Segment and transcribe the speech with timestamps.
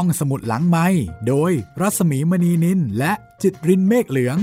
[0.00, 0.86] ห้องสมุดหลังไม้
[1.28, 4.38] โดยรัสมีมณีนินและจิตรินเมฆเหลือง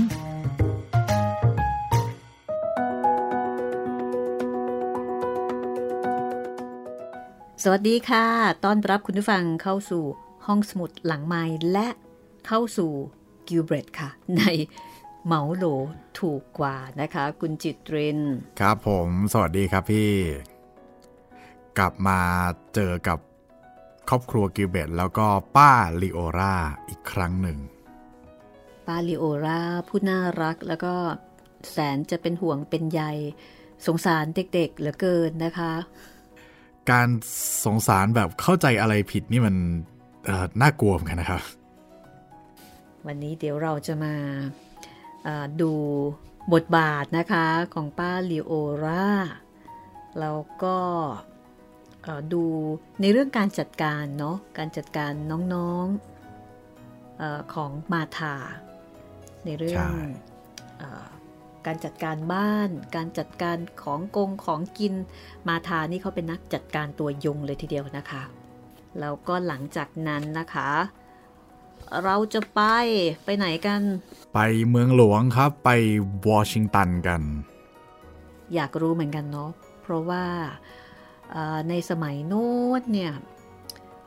[7.62, 8.26] สวัสดีค่ะ
[8.64, 10.04] ต้อนรับคุณผู้ฟังเข้าสู่
[10.46, 11.42] ห้องสมุดหลังไม้
[11.72, 11.88] และ
[12.46, 12.92] เข้าสู่
[13.48, 14.42] กิลเบรตค่ะ ใน
[15.24, 15.64] เหมาโหล
[16.18, 18.18] ถูกกว่านะคะ คุณจิตริน
[18.60, 20.10] ครับผม สวัสดีครับพี่
[21.78, 22.20] กลับมา
[22.76, 23.18] เจอกับ
[24.08, 25.26] ครอบครัวกิลเบตแล้วก็
[25.56, 25.72] ป้า
[26.02, 26.54] ลิโอรา
[26.88, 27.58] อีกครั้งหนึ่ง
[28.86, 30.94] ป้าลิโอราผู้น่ารักแล้วก็
[31.70, 33.02] แสนจะเป็นห่วงเป็นใย
[33.86, 35.72] สงสารเด็กๆเหลือเกินนะคะ
[36.90, 37.08] การ
[37.64, 39.56] สงสารแบบเข้าใจอะไรผิดนี่มัน
[40.24, 41.42] เอ่อน่ากลัวเหมือนกันนะครับ
[43.06, 44.14] วันนี้เดี๋ยวเราจะมา
[45.24, 45.72] เอ่อดู
[46.52, 48.52] บทบาทนะคะของป้าลิโอ
[48.84, 49.08] รา
[50.20, 51.33] แล้วก็เอ่อ
[52.32, 52.44] ดู
[53.00, 55.12] ในเรื่องการจัดการเนาะการจัดการ
[55.54, 58.34] น้องๆเออของมาธา
[59.44, 59.96] ในเรื่องใช่
[60.78, 61.06] เออ
[61.66, 64.94] การจัดการบ้าน การจัดการของกงของกิน
[65.48, 68.22] มาธานี่เขาเป็นนักจัดการตัวยงเลยทีเดียวนะคะ
[69.00, 70.70] แล้วก็หลังจากนั้นนะคะ
[72.04, 72.60] เราจะไป
[73.24, 73.80] ไปไหนกัน
[74.34, 74.38] ไป
[74.70, 75.70] เมืองหลวงครับไป
[76.28, 77.22] วอชิงตันกัน
[78.54, 79.50] อยากรู้เหมือนกันเนาะ
[79.82, 80.83] เพราะว่าเอ่อ
[81.68, 83.12] ในสมัยโน้นเนี่ย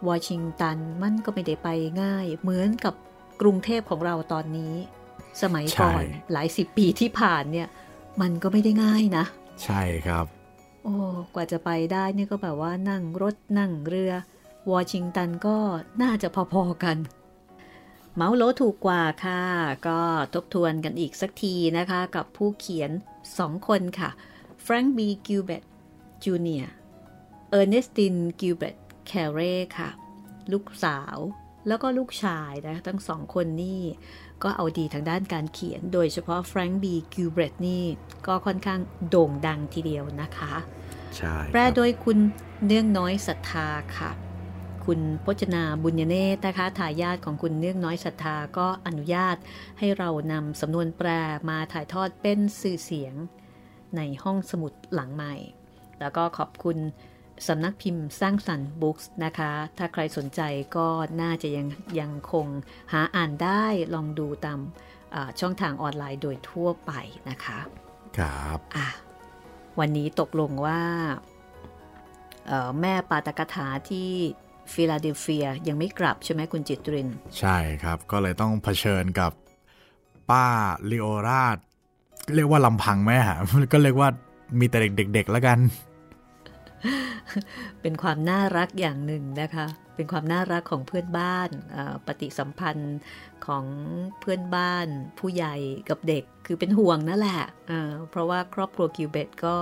[0.07, 1.69] วอชิงตันมันก็ไม่ได้ไป
[2.01, 2.93] ง่าย เหมือนกับ
[3.41, 4.73] กรุงเทพของเราตอนนี้
[5.41, 7.67] สมัยก่อนใช่หลายสิบปีที่ผ่านเนี่ย
[8.21, 9.25] มันก็ไม่ได้ง่ายนะ
[9.63, 10.25] ใช่ครับ
[10.83, 10.95] โอ้
[11.33, 14.13] กว่าจะไปได้เนี่ยก็แบบว่านั่งรถนั่งเรือ
[14.71, 15.57] วอชิงตันก็
[16.01, 16.97] น่าจะพอๆกัน
[18.15, 19.41] เหมาโหลถูกกว่าค่ะ
[19.87, 19.99] ก็
[20.33, 22.91] ทบทวนกันอีกสักทีนะคะ กับผู้เขียน
[23.29, 24.09] 2คนค่ะ
[24.61, 25.63] แฟรงค์บีกิลเบรต
[26.23, 26.71] จูเนียร์
[27.49, 28.75] เออร์เนสตินกิลเบรต
[29.07, 29.89] แครีย์ค่ะ
[30.51, 31.17] ลูกสาว
[31.67, 33.81] แล้วก็ลูกชายนะทั้งสองคนนี่
[34.43, 37.85] ก็เอาดีทางด้านการเขียน โดยเฉพาะแฟรงค์บีกิลเบรตนี่
[38.27, 40.53] ก็ค่อนข้างโด่งดังทีเดียวนะคะ
[41.15, 42.17] ใช่แปลโดยคุณ
[42.65, 44.11] เนื่องน้อยศรัทธาค่ะ
[44.85, 49.37] คุณพจนาบุญญเนตรนะคะทายาทของคุณเนื่องน้อยศรัทธาก็อนุญาต
[49.79, 51.09] ให้เรานำสำนวนแปล
[51.49, 53.13] มาถ่ายทอดเป็นสื่อเสียง
[53.95, 55.35] ในห้องสมุดหลังใหม่
[55.99, 56.77] แล้วก็ขอบคุณ
[57.47, 60.41] สำนักพิมพ์สร้างสรรค์บุ๊กส์นะคะ ถ้าใครสนใจ
[60.77, 60.87] ก็
[61.21, 61.67] น่าจะยัง
[61.99, 62.47] ยังคง
[62.91, 64.59] หาอ่านได้ลองดูตาม
[65.15, 66.91] อ่าช่องทางออนไลน์โดยทั่วไป
[67.29, 67.59] นะคะ
[68.17, 68.87] ครับอะ
[69.79, 70.81] วันนี้ตกลงว่า
[72.47, 74.09] เอ่อแม่ปาตกถาที่
[74.73, 77.09] ฟิลาเดลเฟียยังไม่กลับใช่ไหมคุณจิตริน
[77.39, 79.31] ใช่ครับ ก็เลยต้องเผชิญกับ
[80.29, 80.45] ป้า
[80.89, 81.43] ลิโอรา
[82.35, 83.37] เรียกว่าลำพังไหมฮะ
[83.73, 84.09] ก็เรียกว่า
[84.59, 84.77] มีแต่
[85.13, 85.59] เด็กๆแล้วกัน
[87.81, 89.65] เป็นความน่ารักอย่างหนึ่งนะคะ
[89.95, 92.97] เป็นความน่ารักของเพื่อนบ้านเอ่อปฏิสัมพันธ์
[93.45, 93.65] ของ
[94.19, 94.87] เพื่อนบ้าน
[95.19, 95.55] ผู้ใหญ่
[95.89, 99.57] กับเด็กคือเป็นห่วงนั่นแหละเอ่อเพราะว่าครอบครัวกิวเบตก็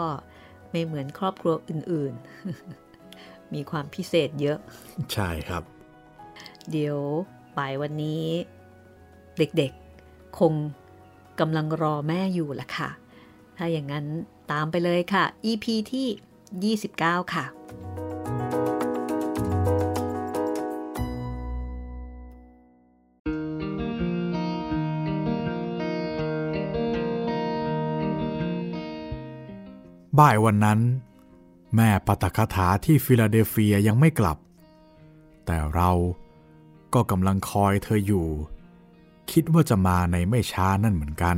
[0.71, 4.57] ไม่เหมือนครอบครัวอื่นๆ มีความพิเศษเยอะ
[5.13, 5.63] ใช่ครับ
[6.71, 6.99] เดี๋ยว
[7.57, 8.23] บ่ายวันนี้
[9.37, 10.53] เด็กๆคง
[11.39, 12.89] กำลังรอแม่อยู่ละค่ะ
[13.57, 14.05] ถ้าอย่างนั้น
[14.51, 16.07] ตามไปเลยค่ะ EP ที่
[16.63, 17.45] 29 ค่ะ
[30.19, 30.79] บ่ายวันนั้น
[31.75, 34.38] แม่ปาตกถาที่ฟิลาเดลเฟียยังไม่กลับ
[35.45, 35.91] แต่เรา
[36.94, 38.27] ก็กำลังคอยเธออยู่
[39.31, 41.38] คิดว่าจะมาในไม่ช้านั่นเหมือนกัน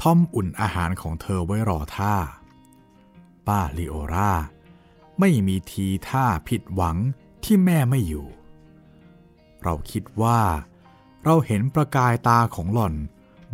[0.00, 2.14] ทอมอุ่นอาหารของเธอไว้รอท่า
[3.48, 4.32] ป้าลิโอรา
[5.20, 6.96] ไม่มีทีท่าผิดหวัง
[7.44, 8.26] ที่แม่ไม่อยู่
[9.62, 10.40] เราคิดว่า
[11.24, 12.94] เราเห็นประกายตาของหล่อน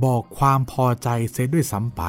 [0.05, 2.03] บอกความพอใจเสียด้วยซ้ำไป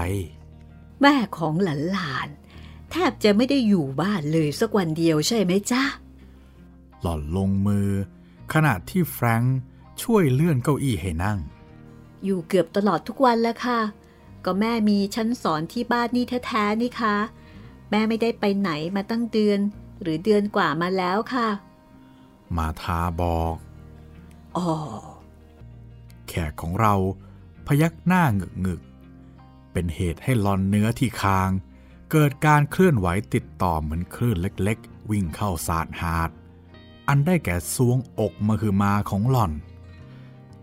[1.01, 5.83] แม่ของหลานๆแทบจะไม่ได้อยู่บ้านเลยสักวันเดียวใช่ไหมจ๊ะ
[7.01, 7.89] หล่อนลงมือ
[8.53, 9.57] ขณะที่แฟรงค์
[10.01, 11.39] ช่วยเลื่อนเก้าอี้ให้นั่ง
[12.23, 13.79] อยู่เกือบตลอดทุกวันแล้วค่ะ
[14.45, 17.15] ก็แม่มีชั้นสอนที่บ้านนี่แท้ๆนี่คะ
[17.89, 19.59] แม่ไม่ได้ไปไหนมาตั้งเดือน
[20.01, 21.49] หรือเดือนกว่ามาแล้วค่ะ
[22.57, 23.55] มาทาบอก
[24.57, 24.69] อ๋อ
[26.27, 26.93] แขกของเรา
[27.67, 31.49] พยักหน้าหงึกหงึกๆเป็นเหตุให้หลอนเนื้อที่คาง
[32.11, 36.29] เกิดการเคลื่อนไหวติดต่อเหมือนคลื่นเล็กๆ วิ่งเข้าสาดหาด
[37.07, 39.51] อันได้แก่ซวงอกมคือมาของหล่อน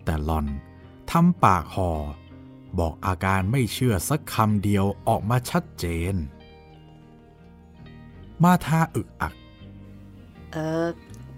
[0.03, 0.47] แต่หล่อน
[1.11, 1.91] ทำปากห่อ
[2.79, 6.15] บอกอาการไม่เชื่อสักคำเดียวออกมาชัดเจน
[8.43, 9.33] มาทาอึกอัก
[10.51, 10.87] เออ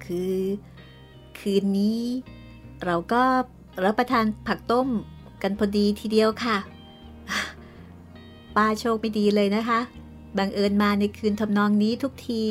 [0.04, 0.36] คือ
[1.40, 2.02] คคืนนี้
[2.86, 3.24] เราก็
[3.86, 4.88] รับประทานผักต้ม
[5.42, 6.58] กันพอดีทีเดียวค่ะ
[8.56, 9.80] ป้าโชคไม่ดีเลยนะคะ
[10.38, 12.44] บังเอิญมาในคืนทำนองนี้ทุกที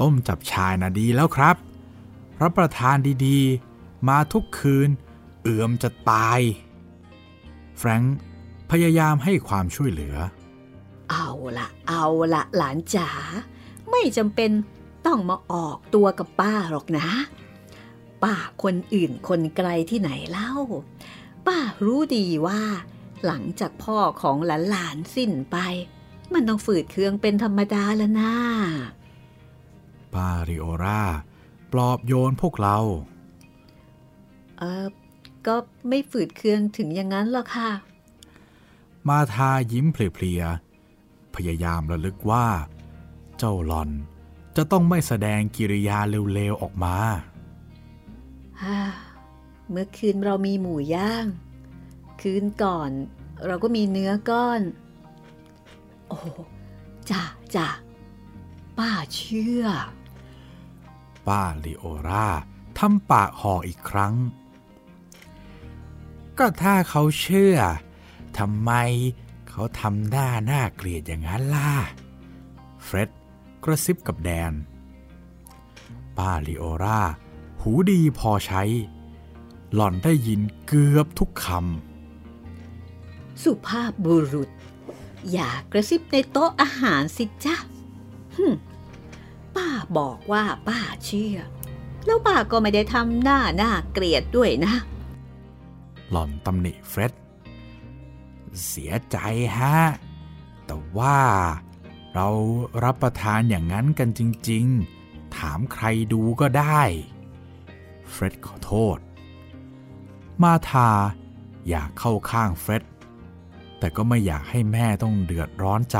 [0.00, 1.56] ต้มจับชายนะดีแล้วครับ
[2.42, 2.96] รับประทาน
[3.26, 4.88] ดีๆ มาทุกคืน
[5.42, 6.40] เอื่อมจะตาย
[7.78, 8.16] แฟรงค์
[8.70, 10.43] พยายามให้ความช่วยเหลือเอา
[11.58, 12.04] ละเอา
[12.34, 13.08] ละหลานจ๋า
[13.90, 14.50] ไม่จำเป็น
[15.06, 17.08] ต้องมาออกตัวกับป้าหรอกนะ
[18.22, 20.52] ป้าคนอื่นคนไกลที่ไหนเล่า
[21.46, 22.62] ป้ารู้ดีว่า
[23.26, 25.56] หลังจากพ่อของหลานๆสิ้นไป
[26.32, 28.32] มันต้องฝืดเคืองเป็นธรรมดาแล้วนะ
[30.14, 31.02] ป้าริโอรา
[31.72, 32.78] ปลอบโยนพวกเรา
[34.58, 34.86] เออ
[35.46, 35.56] ก็
[35.88, 37.70] ไม่ฝืดเคืองถึงอย่างนั้นหรอกค่ะ
[39.08, 40.73] มาทายิ้มเพลียๆ
[41.34, 42.46] พยายามระลึกว่า
[43.38, 43.90] เจ้าหลอน
[44.56, 45.98] จะต้องไม่แสดงกิริยา
[46.34, 46.96] เร็วๆออกมา
[49.70, 51.26] เมื่อคืนเรามีหมูย่าง
[52.20, 52.90] คืนก่อน
[53.46, 54.60] เราก็มีเนื้อก้อน
[56.08, 56.18] โอ้
[57.10, 57.22] จ้า
[57.56, 57.68] จ้า
[58.78, 59.64] ป้าเชื่อ
[61.26, 62.28] ป้าลิโอรา
[62.78, 64.14] ทำปากห่ออีกครั้ง
[66.38, 67.56] ก็ถ้าเขาเชื่อ
[68.38, 68.70] ทำไม
[69.56, 71.72] เขาทำหน้าหน้าเกลียดอย่างนั้นล่ะ
[72.84, 73.10] เฟร็ด
[73.64, 74.52] กระซิบกับแดน
[76.16, 77.00] ป้าลิโอรา
[77.60, 78.62] หูดีพอใช้
[79.74, 84.50] หล่อนได้ยินเกือบทุกคำ สุภาพบุรุษ
[85.32, 87.56] อย่ากระซิบในโต๊ะอาหารสิจ้ะ
[89.56, 89.68] ป้า
[89.98, 91.36] บอกว่าป้าเชื่อ
[92.06, 94.74] แล้วป้าก็ไม่ได้ทำหน้าน่าเกลียดด้วยนะ
[96.10, 97.12] หล่อนตำหนิเฟร็ด
[98.66, 99.16] เสียใจ
[99.58, 99.78] ฮะ
[100.66, 101.20] แต่ว่า
[102.14, 102.28] เรา
[102.84, 104.20] รับประทานอย่างนั้นกันจ
[104.50, 104.66] ริง
[105.00, 106.82] ๆ ถามใครดูก็ได้
[108.10, 108.98] เฟร็ดขอโทษ
[110.42, 110.90] มาธา
[111.68, 112.82] อยากเข้าข้างเฟร็ด
[113.78, 115.98] แต่ก็ไม่อยากให้แม่ต้องเดือดร้อนใจ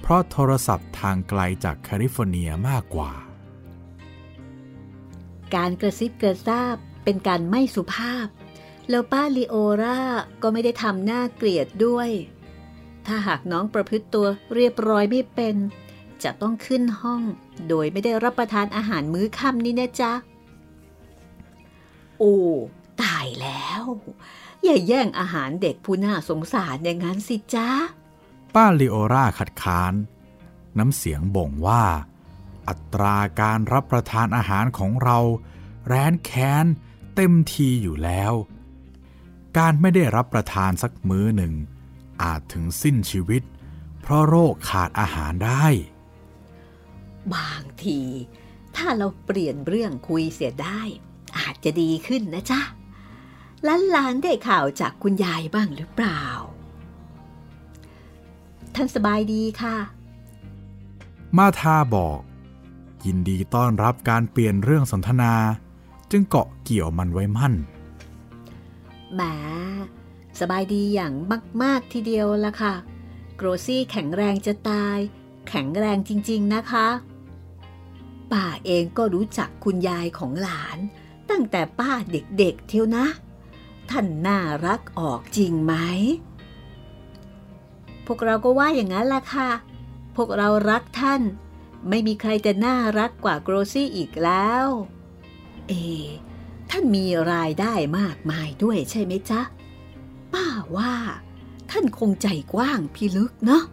[0.00, 3.12] เพราะโทรศัพท์ทางไกลจากแคลิฟอร์เนียมากกว่า
[5.54, 8.26] การกระซิบกระซาบเป็นการไม่สุภาพ
[8.90, 10.00] แล้วป้าลีโอรา
[10.42, 12.10] ก็ไม่ได้ทำหน้าเกลียดด้วย
[13.06, 15.56] ถ้าหากน้องประพฤติตัวเรียบร้อยไม่เป็น
[16.22, 17.22] จะต้องขึ้นห้อง
[17.68, 20.12] โดยไม่ได้รับประทานอาหารมื้อค่ำนี่นะจ๊ะ
[22.18, 22.36] โอ้
[23.02, 23.82] ตายแล้ว
[24.64, 27.68] อย่าแย่งอาหารเด็กผู้น่าสงสารอย่างนั้นสิจ๊ะ
[28.54, 29.94] ป้าลิโอราขัดค้าน
[30.78, 31.84] น้ำเสียงบ่งว่า
[32.68, 35.18] อัตราการรับประทานอาหารของเรา
[35.86, 36.66] แร้นแค้น
[37.16, 38.32] เต็มทีอยู่แล้ว
[39.56, 41.52] การไม่ได้รับประทานสักมื้อหนึ่ง
[42.22, 43.42] อาจถึงสิ้นชีวิต
[44.00, 45.66] เพราะโรคขาดอาหารได้
[47.34, 48.00] บางที
[48.76, 50.80] ถ้าเราเปลี่ยนเรื่องคุยเสียได้
[51.38, 52.60] อาจจะดีขึ้นนะจ๊ะ
[53.66, 56.22] ล้านล้านได้ข่าวจากคุณยายบ้างหรือเปล่า
[58.74, 59.76] ท่านสบายดีค่ะ
[61.36, 62.20] มาทาบอก
[63.06, 65.34] ยินดีต้อนรับการเปลี่ยนเรื่องสนทนา
[66.10, 67.54] จึงเกาะเกี่ยวมันไว้มั่น
[69.14, 69.22] แหม
[70.40, 71.14] สบายดีอย่าง
[71.62, 72.74] มาก ๆ ทีเดียวละค่ะ
[73.36, 74.98] โกรซี่แข็งแรงจะตาย
[75.48, 76.88] แข็งแรงจริง ๆ นะคะ
[78.32, 80.78] ป้าเองก็รู้จักคุณยายของหลาน
[81.30, 83.06] ตั้งแต่ป้าเด็ก ๆ เที่ยวนะ
[83.90, 85.74] ท่านน่ารักออกจริงไหม
[88.06, 89.50] พวกเราก็ว่าอย่างนั้นละค่ะ
[90.16, 91.22] พวกเรารักท่าน
[91.88, 94.66] ไม่มีใครจะน่ารักกว่าโกรซี่อีกแล้ว
[95.68, 95.72] เอ
[96.70, 99.40] ท่านมีรายได้มากมายด้วยใช่ไหมจ๊ะ
[100.32, 100.46] ป้า
[100.76, 100.94] ว่า
[101.70, 103.64] ท่านคงใจกว้างพิลึกเนาะ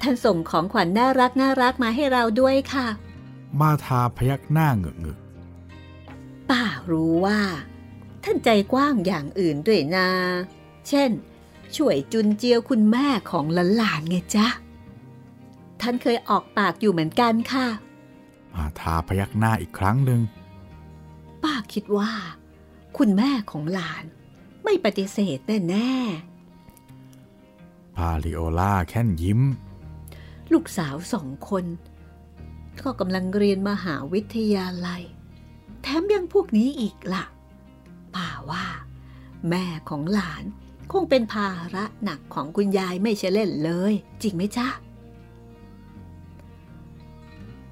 [0.00, 2.86] ท่านส่งของขวัญนน่ารักน่ารักมาให้เราด้วยค่ะ
[3.60, 5.18] มาทาพยักหน้าเงึกเงึก
[6.50, 7.40] ป้ารู้ว่า
[8.24, 10.08] ท่านใจกว้างอย่างอื่นด้วยนา
[10.88, 11.10] เช่น
[11.76, 13.44] ช่วยจุนเจียวคุณแม่ของ
[13.76, 14.48] หลานๆไงจ๊ะ
[15.80, 17.66] ท่านเคยออกปากอยู่เหมือนกันค่ะ
[18.54, 20.20] มาทาพยักหน้าอีกครั้งหนึ่ง
[21.42, 22.12] ป้าคิดว่า
[22.96, 24.04] คุณแม่ของหลาน
[24.64, 25.92] ไม่ปฏิเสธแน่แน่
[27.96, 29.40] พาลิโอล่าแค่นยิ้ม
[30.52, 31.64] ลูกสาวสองคน
[32.80, 35.02] ก็กำลังเรียนมหาวิทยาลัย
[35.82, 37.24] แถมยังพวกนี้อีกละ่ะ
[38.14, 38.64] ป่าว่า
[39.48, 40.44] แม่ของหลาน
[40.92, 43.92] คงเป็นภาระหนักของคุณยายไม่ใช่เล่นเลย
[44.22, 44.68] จริงไหมจ๊ะ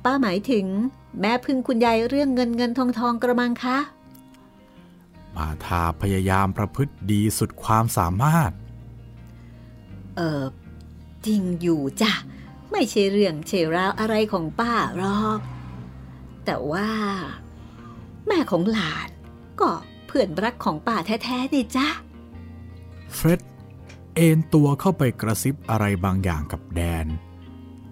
[0.04, 0.66] ป้าหมายถึง
[1.20, 3.78] แม่พึ่งคุณยายเรื่องเงินเงินทองทองกระมังคะ
[5.36, 8.50] มาทาพยายามประพฤติดีสุดความสามารถ
[10.16, 10.44] เออ
[11.26, 12.12] จริงอยู่จ้ะ
[12.72, 15.38] ไม่ใช่เรื่องเชราวอะไรของป้าหรอก
[16.46, 16.90] แแต่ว่า
[18.26, 19.08] แม่ของหลาน
[19.60, 19.70] ก็
[20.06, 21.88] เพื่อนรักของป่าแท้ๆนี่จ้ะ
[23.14, 23.40] เฟร็ด
[24.14, 27.06] เอนตัวเข้าไปกระซิบอะไรบางอย่างกับแดน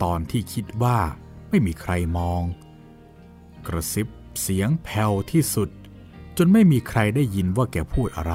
[0.02, 0.98] ตอนที่คิดว่า
[1.48, 2.42] ไม่มีใครมอง
[3.66, 4.06] กระซิบ
[4.40, 5.70] เสียงแผ่วที่สุด
[6.36, 8.32] จนไม่มีใครได้ยินว่าแกพูดอะไ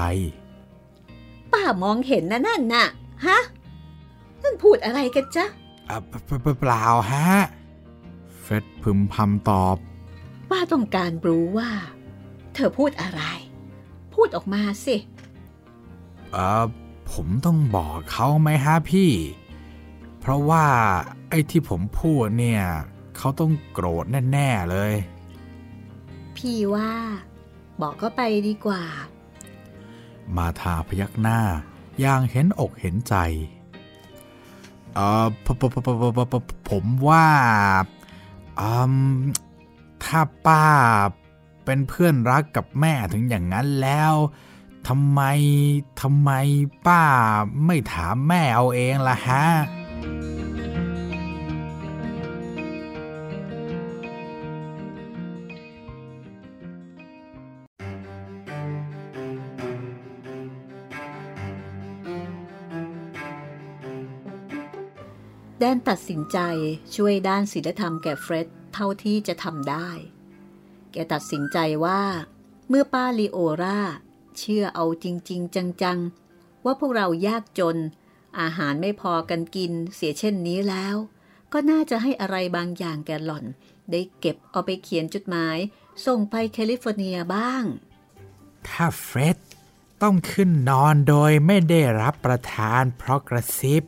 [1.52, 2.86] ป้ามองเห็นนะนั่นน่ะ
[3.26, 3.38] ฮะ
[4.42, 5.46] นั่นพูดอะไรกันจ๊ะ
[6.60, 7.28] เปล่าฮะ
[8.40, 9.76] เฟดพึมพำตอบ
[10.50, 11.70] ป้าต้องการรู้ว่า
[12.54, 13.22] เธอพูดอะไร
[14.14, 14.96] พูดออกมาสิ
[16.32, 16.64] เออ
[17.12, 19.10] ผมต้องบอกเขาไหมฮะพี่
[20.20, 20.66] เพราะว่า
[21.28, 22.64] ไอ้ที่ผมพูดเนี่ย
[23.16, 24.92] เขาต้องโกรธแน่ ๆ เลย
[26.46, 26.92] พี่ว่า
[27.80, 28.82] บอกก็ไปดีกว่า
[30.36, 31.40] มาทาพยักหน้า
[32.00, 33.14] อย่างเห็นอกเห็นใจ
[34.94, 35.26] เออ
[36.70, 37.28] ผมว่า
[38.60, 38.94] อืม
[40.04, 40.64] ถ้าป้า
[41.64, 44.14] เป็นเพื่อนรักกับแม่ถึงอย่างนั้นแล้ว
[44.88, 45.20] ทำไม
[46.00, 46.30] ทำไม
[46.86, 47.02] ป้า
[47.66, 49.46] ไม่ถามแม่เอาเองล่ะฮะ
[65.64, 66.38] แดนตัดสินใจ
[66.96, 69.88] ช่วยด้านศีลธรรมแก่เฟร็ดเท่าที่จะทำได้
[70.92, 72.02] แกตัดสินใจว่า
[72.68, 73.80] เมื่อป้าลีโอรา
[74.38, 75.98] เชื่อเอาจริง ๆ จัง
[76.32, 77.76] ๆ ว่าพวกเรายากจน
[78.40, 80.96] อาหารไม่พอกันกินเสียเช่นนี้แล้ว
[81.52, 83.44] ก็น่าจะให้อะไรบางอย่างแกหล่อน
[83.90, 85.58] ได้เก็บเอาไปเขียนจดหมาย
[86.06, 87.64] ส่งไปแคลิฟอร์เนียบ้าง
[88.68, 89.38] ถ้าเฟร็ด
[90.02, 93.82] ต้องขึ้นนอนโดยไม่ได้รับประทานเพราะกระซิบ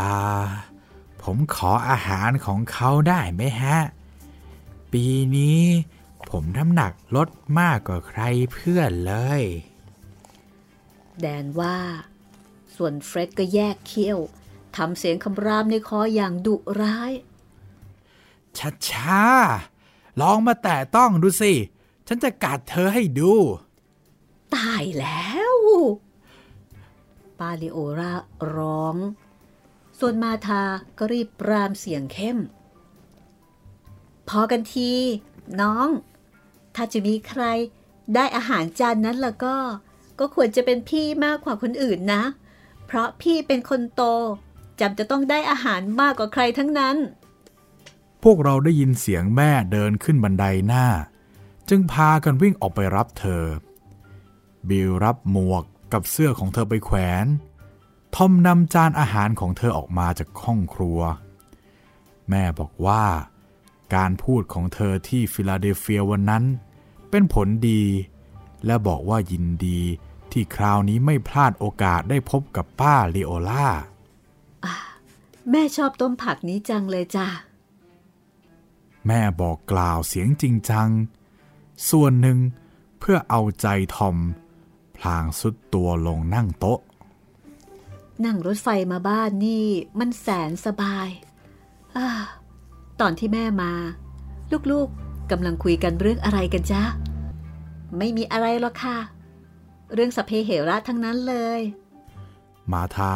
[0.00, 0.46] อ่า
[1.30, 3.78] ผมขออาหารของเขาได้ไหมฮะ
[4.92, 5.06] ปี
[5.36, 5.62] นี้
[6.30, 7.28] ผมน้ำหนักลด
[7.60, 8.20] มากกว่าใคร
[8.52, 9.42] เพื่อนเลย
[11.20, 11.78] แดนว่า
[12.76, 14.18] ส่วนเฟร็ดก็แยกเขี้ยว
[14.76, 17.12] ทำเสียงคำรามในคออย่างดุร้าย
[18.58, 19.22] ช้าช้า
[20.20, 21.52] ลองมาแต่ต้องดูสิ
[22.06, 23.32] ฉันจะกัดเธอให้ดู
[24.54, 25.54] ตายแล้ว
[27.38, 28.12] ปาลิโอรา
[28.54, 28.96] ร้อง
[29.98, 30.62] ส่วนมาทา
[30.98, 32.38] ก็รีบปรามเสียงเข้ม
[34.28, 34.90] พอกันที
[35.60, 35.88] น้อง
[36.74, 37.42] ถ้าจะมีใคร
[38.14, 39.56] ได้อาหารจานนั้นแล้วก็
[40.18, 42.22] ก็ควรจะเป็นพี่มากกว่าคนอื่นนะ
[42.86, 44.02] เพราะพี่เป็นคนโต
[44.80, 46.96] จำจะต้องได้อาหารมากกว่าใครทั้งนั้น
[48.22, 50.86] พวกเราได้ยินเสียงแม่เดินขึ้นบันไดหน้า
[51.68, 53.44] จึงพากันวิ่งออกไปรับเธอ
[54.68, 57.26] บิลรับหมวกกับเสื้อของเธอไปแขวน
[58.16, 61.00] ทอมนำจานอาหารของเธอออกมาจากห้องครัว
[62.30, 63.04] แม่บอกว่า
[63.94, 66.44] การพูดของเธอที่ฟิลาเดลเฟียวันนั้น
[67.10, 67.82] เป็นผลดี
[68.66, 69.80] และบอกว่ายินดี
[70.32, 73.68] ที่คราวนี้ไม่พลาดโอกาสได้พบกับป้าลีโอล่า
[75.50, 77.28] แม่ชอบต้มผักนี้จังเลยจ้ะ
[79.06, 80.88] แม่บอกกล่าวเสียงจริงจัง
[81.90, 82.38] ส่วนหนึ่ง
[82.98, 84.16] เพื่อเอาใจทอม
[84.96, 86.80] พลางสุดตัวลงนั่งโต๊ะ
[88.24, 89.66] นั่งรถไฟมาบ้านนี่
[89.98, 91.08] มันแสนสบาย
[91.96, 91.98] อ
[93.00, 93.72] ตอนที่แม่มา
[94.72, 94.88] ลูก
[95.30, 96.82] กำลังคุยกันเรื่องอะไรกันจ๊ะ
[97.98, 98.98] ไม่มีอะไรหรอกค่ะ
[99.94, 101.60] เรื่องสเพเหระทั้งนั้นเลย
[102.72, 103.12] มาทา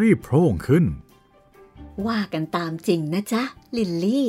[0.00, 0.84] รีบโพร่งขึ้น
[2.06, 3.42] ว่ากันตามจริงนะจ๊ะ
[3.76, 4.28] ลินลี่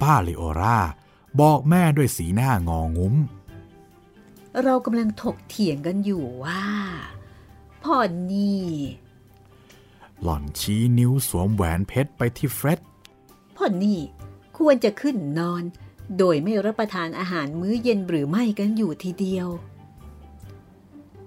[0.00, 0.78] ป้าลิโอรา
[1.40, 3.14] บอกแม่ด้วยสีหน้างองุ้ม
[4.62, 6.62] เรากำลังถกเถียงกันอยู่ว่า
[7.84, 7.98] พ่อ
[8.32, 8.64] นี่
[10.22, 12.80] หล่อนชี้นิ้วสวมแหวนเพชรไปที่เฟร็ด
[13.56, 13.98] พ่อนี่
[14.58, 15.62] ควรจะขึ้นนอน
[16.18, 19.48] โดยไม่รับประทานอาหารมื้อเย็นหรือไม่กันอยู่ทีเดียว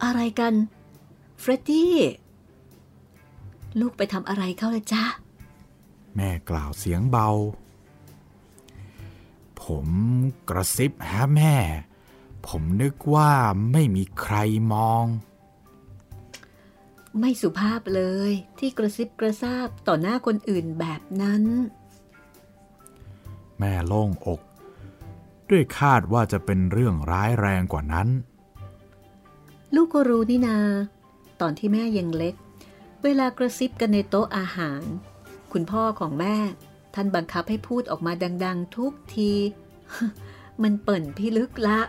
[0.03, 0.53] อะไรกัน
[1.39, 1.95] เฟรดดี้
[3.79, 5.03] ลูกไปทำอะไรเข้าละจ๊ะ
[6.15, 7.29] แม่กล่าวเสียงเบา
[9.61, 9.87] ผม
[10.49, 11.55] กระซิบฮะแม่
[12.47, 13.31] ผมนึกว่า
[13.71, 14.35] ไม่มีใคร
[14.73, 15.05] มอง
[17.19, 21.43] ไม่สุภาพเลยที่กระซิบกระซาบต่อหน้าคนอื่นแบบนั้น
[23.59, 24.41] แม่โล่งอก
[25.49, 28.07] ด้วยคาดว่าจะเป็นเรื่องร้ายแรงกว่านั้น
[29.75, 30.57] ลูกก็รู้นี่นา
[31.41, 32.35] ตอนที่แม่ยังเล็ก
[33.03, 34.81] เวลากระซิบกันในโต๊ะอาหาร
[35.51, 36.35] คุณพ่อของแม่
[36.93, 38.13] ท่านบังคับให้พูดออกมา
[38.45, 39.31] ดัง ๆ ทุกที
[40.63, 41.79] มันเปิ่นพี่ลึกละ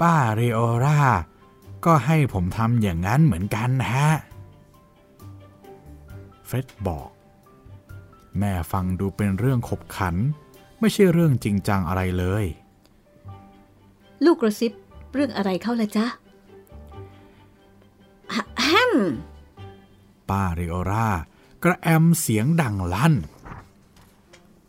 [0.00, 1.00] ป้าเรโอรา
[1.84, 4.08] ก็ให้ผมทำอย่างนั้นเหมือนกันฮะ
[6.46, 7.10] เฟร็ดบอก
[8.38, 10.16] แม่ฟังดูเป็นเรื่องขบขัน
[10.80, 12.44] ไม่ใช่เรื่องจริงจังอะไรเลย
[14.24, 14.72] ลูกกระซิบ
[15.14, 16.06] เรื่องอะไรเข้าละจ๊ะ
[18.62, 18.94] แฮม
[20.28, 21.08] ป้าริโอรา
[21.64, 23.14] กระแอมเสียงดังลั่น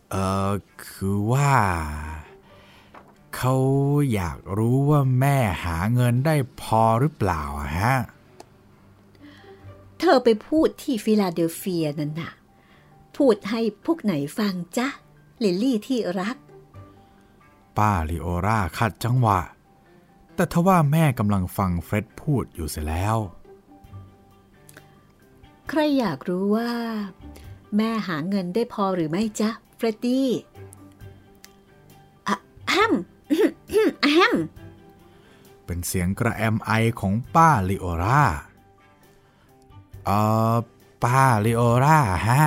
[0.09, 0.15] เอ
[0.49, 0.51] อ
[0.85, 1.53] คือว่า
[3.39, 3.57] เขา
[4.13, 7.43] อยากรู้ว่าแม่หาเงินได้พอหรือเปล่า
[7.79, 7.95] ฮะ
[9.99, 12.33] เธอไปพูดที่ฟิลาเดลเฟียนั่นน่ะ
[13.17, 14.87] พูดให้พวกไหนฟังจ๊ะ
[15.43, 16.37] ลิลลี่ที่รัก
[17.77, 19.39] ป้าลิโอราขัดจังหวะ
[20.35, 23.17] แต่ทว่าแม่กำลังฟังเฟร็ดพูดอยู่เสียแล้ว
[25.69, 26.71] ใครอยากรู้ว่า
[27.77, 30.29] แม่หาเงินได้พอหรือไม่จ๊ะเฟรดดี้
[32.71, 32.93] แฮม
[33.71, 34.35] แฮม
[35.65, 38.23] เป็นเสียงกระแอมไอของป้าลิโอรา
[40.05, 40.09] เอง
[40.53, 40.55] อ
[41.03, 42.41] ป้าลิโอราฮะ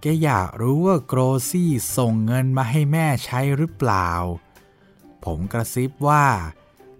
[0.00, 4.10] แกอยากรู้ว่าโกรซี่ส่งเงินมาให้แม่ใช้หรือเปล่า
[5.24, 6.26] ผมกระซิบว่า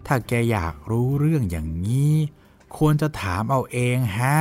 [0.07, 2.15] ถ้าแกอยากรู้เรื่องอย่างนี้
[2.77, 4.39] ควรจะถามเอาเองฮะ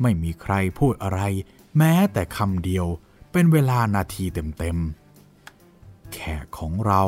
[0.00, 1.20] ไม่มีใครพูดอะไร
[1.78, 2.86] แม้แต่คำเดียว
[3.32, 5.03] เป็นเวลานาทีเต็มๆ
[6.12, 7.02] แขกของเรา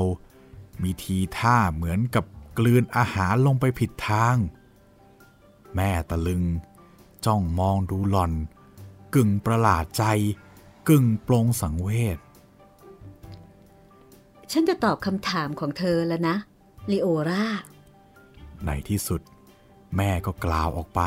[0.82, 2.24] มีทีท่าเหมือนกับ
[2.58, 4.36] กลืนอาหารลงไปผิดทาง
[5.74, 6.42] แม่ตะลึง
[7.26, 8.32] จ้องมองดูหล่อน
[9.14, 10.04] กึ่งประหลาดใจ
[10.88, 12.18] กึ่งปรงสังเวช
[14.52, 16.36] ฉันจะตอบคำถามของเธอแล้วนะ
[16.90, 17.46] ลิโอรา
[18.64, 19.20] ในที่สุด
[19.96, 21.00] แม่ก็กล่าวออกไป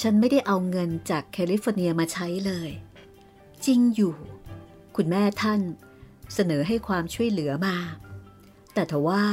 [0.00, 2.70] ฉันไม่ได้เอาเงินจากแคลิฟอร์เนียมาใช้เลย
[3.64, 4.14] จริงอยู่
[4.96, 5.60] คุณแม่ท่าน
[6.34, 7.76] เสนอให้ความช่วยเหลือมา
[8.74, 9.24] แต่ทว่า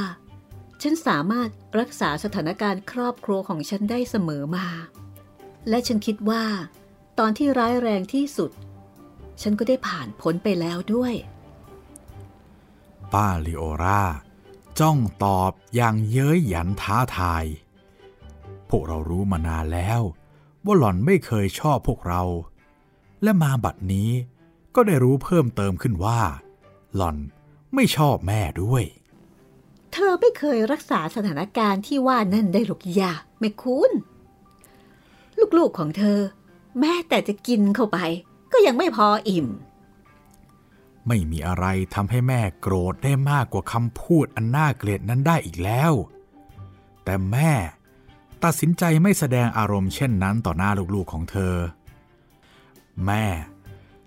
[0.82, 1.48] ฉันสามารถ
[1.78, 4.66] รักษาสถานการณ์ครอบครัวของฉันได้เสมอมา
[5.68, 6.44] และฉันคิดว่า
[7.18, 8.50] ตอนที่ร้ายแรงที่สุด
[9.42, 11.14] ฉันก็ได้ผ่านพ้นไปแล้วด้วย
[13.12, 14.04] ป้าลิโอรา
[14.80, 17.44] จ้องตอบอย่างเย้ยหยันท้าทาย
[18.68, 20.00] พวกเรารู้มานานแล้ว
[20.64, 22.22] ว่าหล่อนไม่เคยชอบพวกเรา
[23.22, 24.10] และมาบัดนี้
[24.74, 26.20] ก็ได้รู้เพิ่มเติมขึ้นว่า
[26.94, 27.16] หล่อน
[27.74, 28.84] ไม่ชอบแม่ด้วย
[29.92, 33.92] เธอไม่เคยรักษาสถานการณ์ที่ว่านั่นได้หรอกยาไม่คุ้น
[35.56, 36.20] ลูกๆของเธอ
[36.78, 37.98] แม้แต่จะกินเข้าไป
[38.52, 39.46] ก็ยังไม่พออิ่ม
[41.08, 45.92] ไม่มีอะไรทำให้แม่โกรธได้มากกว่าคำพูดอันน่าเกลียดนั้นได้อีกแล้ว
[47.04, 47.52] แต่แม่
[48.44, 51.54] ตัดสินใจไม่แสดงอารมณ์เช่นนั้นต่อหน้าลูกๆของเธอ
[53.06, 53.24] แม่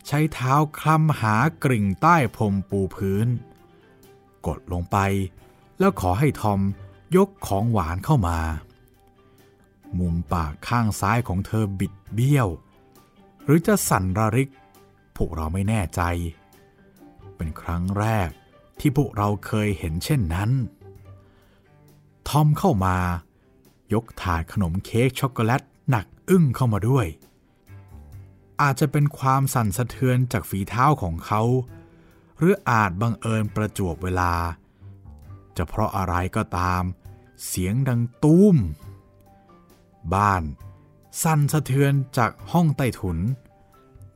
[0.07, 3.27] ใช้เท้าคลำหากริ่งใต้พรมปูพื้น
[4.45, 4.97] กดลงไป
[5.79, 6.59] แล้วขอให้ทอม
[7.17, 8.39] ยกของหวานเข้ามา
[9.99, 12.47] มุมปากข้างซ้ายของเธอบิดเบี้ยว
[13.43, 14.49] หรือจะสั่นระริก
[15.15, 16.01] พวกเราไม่แน่ใจ
[17.35, 18.29] เป็นครั้งแรก
[18.79, 20.51] ที่พวกเราเคยเห็นเช่นนั้น
[22.29, 22.97] ทอมเข้ามา
[23.93, 27.07] ยกถาดขนมเค้กช็อกโกแลตหนักอึ้งเข้ามาด้วย
[28.61, 31.41] อาจจะเป็นความสั่นสะเทือนจากฝีเท้าของเขา
[32.37, 34.33] หรืออาจบังเอิญประจวบเวลา
[35.57, 36.83] จะเพราะอะไรก็ตาม
[37.45, 38.55] เสียงดังตุ้ม
[40.13, 40.43] บ้าน
[41.23, 43.17] สั่นสะเทือนจากห้องใต้ถุน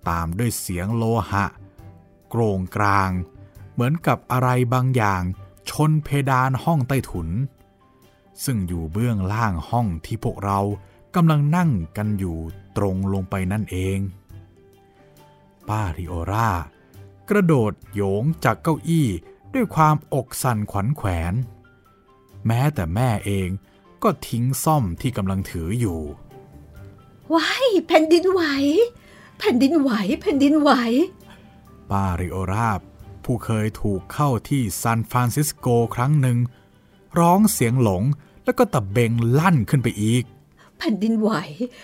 [0.10, 1.45] ตามด้วยเสียงโลหะ
[2.30, 3.12] โกรงกลาง
[3.73, 5.23] เหมือนกับอะไรบางอย่าง
[5.69, 7.30] ชนเพดานห้องใต้ถุน
[8.43, 10.60] ซึ่งอยู่เบื้องล่างห้องที่พวกเรา
[11.15, 12.38] กำลังนั่งกันอยู่
[12.78, 13.97] ตรงลงไปนั่นเอง
[15.69, 16.49] ป้าริโอรา
[17.30, 19.08] กระโดดโยงจากเก้าอี้
[19.53, 21.34] ด้วยความอกสั่นขวัญแขวน
[22.47, 23.49] แม้แต่แม่เอง
[24.03, 25.99] ก็ทิ้งซ่อมที่กำลังถืออยู่
[27.34, 28.41] ว้ายแผ่นดินไหว
[29.39, 30.71] แผ่นดินไหว แผ่นดินไหว
[31.91, 32.71] ป้าริโอรา
[33.23, 36.38] ผู้เคยถูกเข้าที่ซานฟรานซิสโกครั้งหนึ่ง
[37.19, 38.03] ร้องเสียงหลง
[38.45, 40.23] แล้วก็ตะเบงลั่นขึ้นไปอีก
[40.77, 41.32] แผ่นดินไหว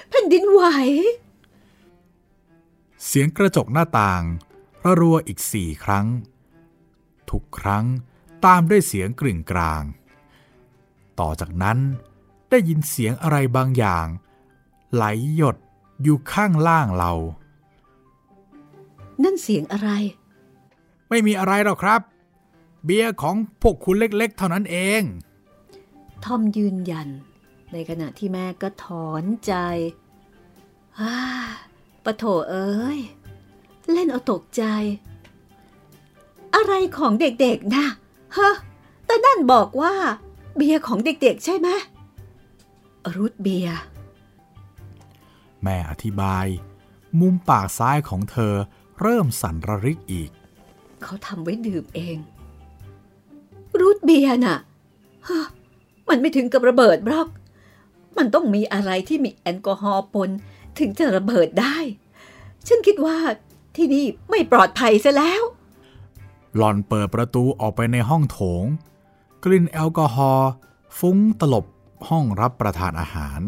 [0.10, 0.62] แผ่นดินไหว
[3.06, 4.24] เสียงกระจกหน้าต่าง
[4.84, 6.08] ระรัวอีกสี่ครั้ง
[7.30, 7.86] ทุกครั้ง
[8.46, 9.84] ตามด้วยเสียงกริ่งกลาง
[11.20, 11.78] ต่อจากนั้น
[12.50, 14.08] ได้ยินเสียงอะไรบางอย่าง
[14.94, 15.04] ไหล
[15.36, 15.58] หยด
[16.04, 17.14] อยู่ข้างล่างเรา
[19.24, 19.90] นั่นเสียงอะไร
[21.10, 22.02] ไม่มีอะไรหรอกครับ
[22.86, 25.02] เบียร์ของพวกคุณเล็กๆ เท่านั้นเอง
[26.24, 27.08] ทอมยืนยัน
[27.72, 29.54] ในขณะที่แม่ก็ถอนใจ
[31.00, 31.18] ฮ่า
[32.04, 33.00] ปะโถเอ้ย
[33.92, 34.64] เล่นเอาตกใจ
[36.56, 37.86] อะไรของเด็กๆนะ
[38.38, 38.52] ฮะ
[39.06, 39.94] แต่นั่นบอกว่า
[40.56, 41.70] เบียร์ของเด็กๆ ใช่ไหม
[43.16, 43.78] รุดเบียร์
[45.64, 46.48] แม่อธิบาย
[47.20, 48.54] มุมปากซ้ายของเธอ
[49.02, 50.30] เริ่มสั่นระริกอีก
[51.04, 52.18] เขาทำไว้ดื่มเอง
[53.80, 54.58] รูทเบียร์น่ะ
[55.28, 55.42] ฮะ
[56.10, 57.30] มันไม่ถึงกับระเบิดบล็อก
[58.18, 60.30] มันต้องมีอะไรที่มีแอลกอฮอล์ปน
[60.80, 61.78] ถึงจะระเบิดได้
[62.68, 63.18] ฉันคิดว่า
[63.76, 65.44] ที่นี่ไม่ปลอดภัยซะแล้ว
[66.58, 68.64] หล่อนเปิดประตูออกไปในห้องโถง
[69.44, 70.52] กลิ่นแอลกอฮอล์
[70.98, 71.66] ฟุ้งตลบ
[72.08, 73.42] ห้องรับประทานอาหาร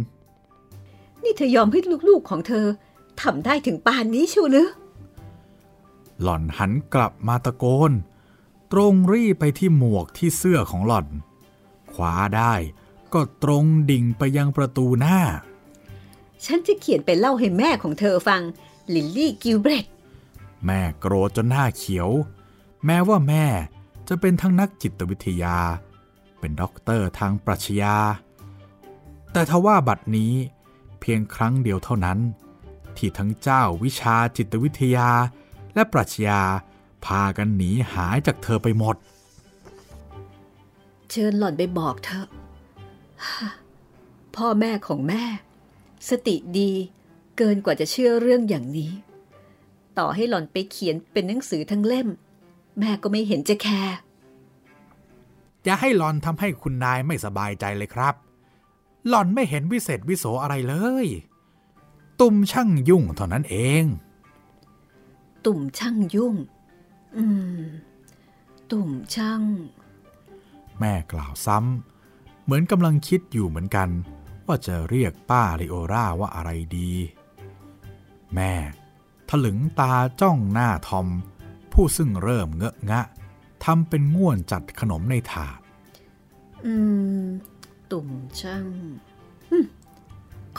[1.23, 2.65] นี่เธอยอมให้ลูกๆของเธอ
[3.21, 4.69] ทำได้ถึงปานนี้ชูหรือ
[6.21, 7.91] หล่อนหันกลับมาตะโกน
[8.71, 11.07] ตรงรีไปที่หมวกที่เสื้อของหล่อน
[11.93, 12.53] ขวาได้
[13.13, 15.19] ก็ตรงดิ่งไปยังประตูหน้า
[16.45, 18.41] ฉันจะเขียนไปเล่าให้แม่ของเธอฟัง
[18.93, 19.85] ลิลลี่กิลเบรต
[20.65, 22.09] แม่โกรธจนหน้าเขียว
[22.85, 23.45] แม้ว่าแม่
[24.07, 25.57] จะเป็นทั้งนักจิตวิทยา
[26.39, 27.95] เป็นด็อกเตอร์ทางปรัชญา
[29.31, 30.33] แต่ทว่าบัดนี้
[30.99, 32.19] เพียงครั้งเดียวเท่านั้น
[32.97, 35.09] ที่ทั้งเจ้าวิชาจิตวิทยา
[35.73, 36.41] และปรัชญา
[37.05, 38.95] พากันหนีหายจากเธอไปหมด
[41.09, 42.27] เชิญหล่อนไปบอกเธอ
[44.35, 45.23] พ่อแม่ของแม่
[46.09, 46.71] สติดี
[47.37, 48.91] เกินกว่าจะเชื่อเรื่องอย่างนี้
[49.97, 52.07] ต่อให้หล่อนไปเขียนเป็นหนังสือทั้งเล่ม
[52.79, 53.97] แม่ก็ไม่เห็นจะแคร์
[55.63, 58.15] อย่าให้หลอนทำให้คุณนายไม่สบายใจเลยครับ
[59.07, 61.07] หล่อนไม่เห็นวิเศษวิโสอะไรเลย
[62.19, 63.83] ตุ่มช่างยุ่งเท่านั้นเอง
[65.45, 66.35] ตุ่มช่างยุ่ง
[67.17, 67.25] อื
[67.59, 67.61] ม
[68.71, 69.43] ตุ่มช่าง
[70.79, 73.89] แม่กล่าวซ้ำเหมือนกำลังคิดอยู่เหมือนกัน
[74.47, 76.91] ว่าจะเรียกป้าริโอราว่าอะไรดี
[78.35, 78.53] แม่
[79.29, 81.07] ถลึงตาจ้องหน้าทอม
[81.73, 83.01] ผู้ซึ่งเริ่มเงอะงะ
[83.63, 85.59] ทำเป็นง่วนจัดขนมในถาด
[86.65, 86.75] อื
[87.23, 87.25] ม
[87.91, 88.65] ตุ่มช่าง
[89.51, 89.65] อืม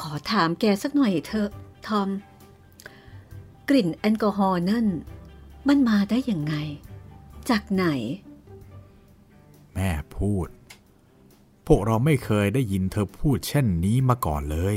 [0.00, 1.50] ขอถามแกสักหน่อยเถอะ
[1.86, 2.08] ทอม
[3.68, 4.86] กลิ่นแอลกอฮอล์นั่น
[5.68, 6.54] มันมาได้ยังไง
[7.50, 7.84] จากไหน
[9.74, 10.48] แม่พูด
[11.66, 14.76] พวกเราไม่เคยได้ยินเธอพูดเช่นนี้มาก่อนเลย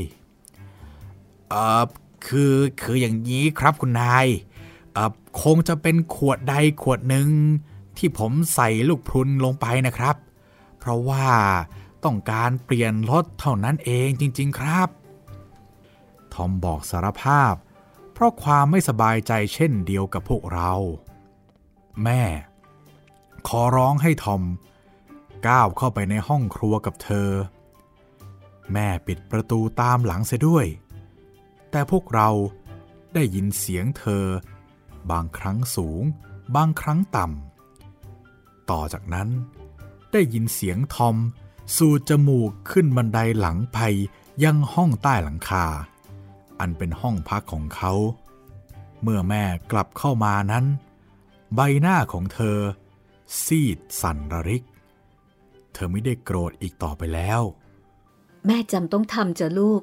[1.49, 1.83] เออ
[2.27, 4.27] คือคืออย่างนี้ครับคุณนาย
[4.93, 5.11] เออ
[5.43, 7.29] คงจะเป็นขวดใดขวดหนึ่ง
[7.97, 10.15] ที่ผมใส่ลูกพรุนลงไปนะครับ
[10.79, 11.27] เพราะว่า
[12.03, 14.89] ต้องการเปลี่ยนรถเท่านั้นเองจริง ๆ ครับ
[16.33, 17.53] ทอมบอกสารภาพ
[18.13, 20.71] เพราะความไม่สบายใจเช่นเดียวกับพวกเรา
[22.03, 22.23] แม่
[23.47, 24.41] ขอร้องให้ทอม
[25.47, 27.29] ก้าวเข้าไปในห้องครัวกับเธอ
[28.73, 30.65] แม่ปิดประตูตามหลังเสียด้วย
[31.71, 32.29] แต่พวกเรา
[33.13, 34.25] ได้ยินเสียงเธอ
[35.11, 36.03] บางครั้งสูง
[36.55, 39.29] บางครั้งต่ำ ต่อจากนั้น
[40.11, 41.15] ได้ยินเสียงทอม
[41.75, 43.79] สูดจมูกขึ้นบันไดหลังไป
[44.43, 45.65] ยังห้องใต้หลังคา
[46.59, 47.93] อันเป็นห้องพักของเขา
[49.01, 50.65] เมื่อแม่กลับเข้ามานั้น
[51.55, 52.57] ใบหน้าของเธอ
[53.43, 54.63] ซีดสั่นระริก
[55.79, 57.41] ธอไม่ได้โกรธอีกต่อไปแล้ว
[58.45, 59.81] แม่จำต้องทำจะลูก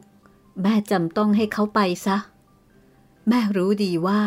[0.63, 2.17] แม่จำต้องให้เขาไปซะ
[3.29, 4.21] แม่รู้ดีว่า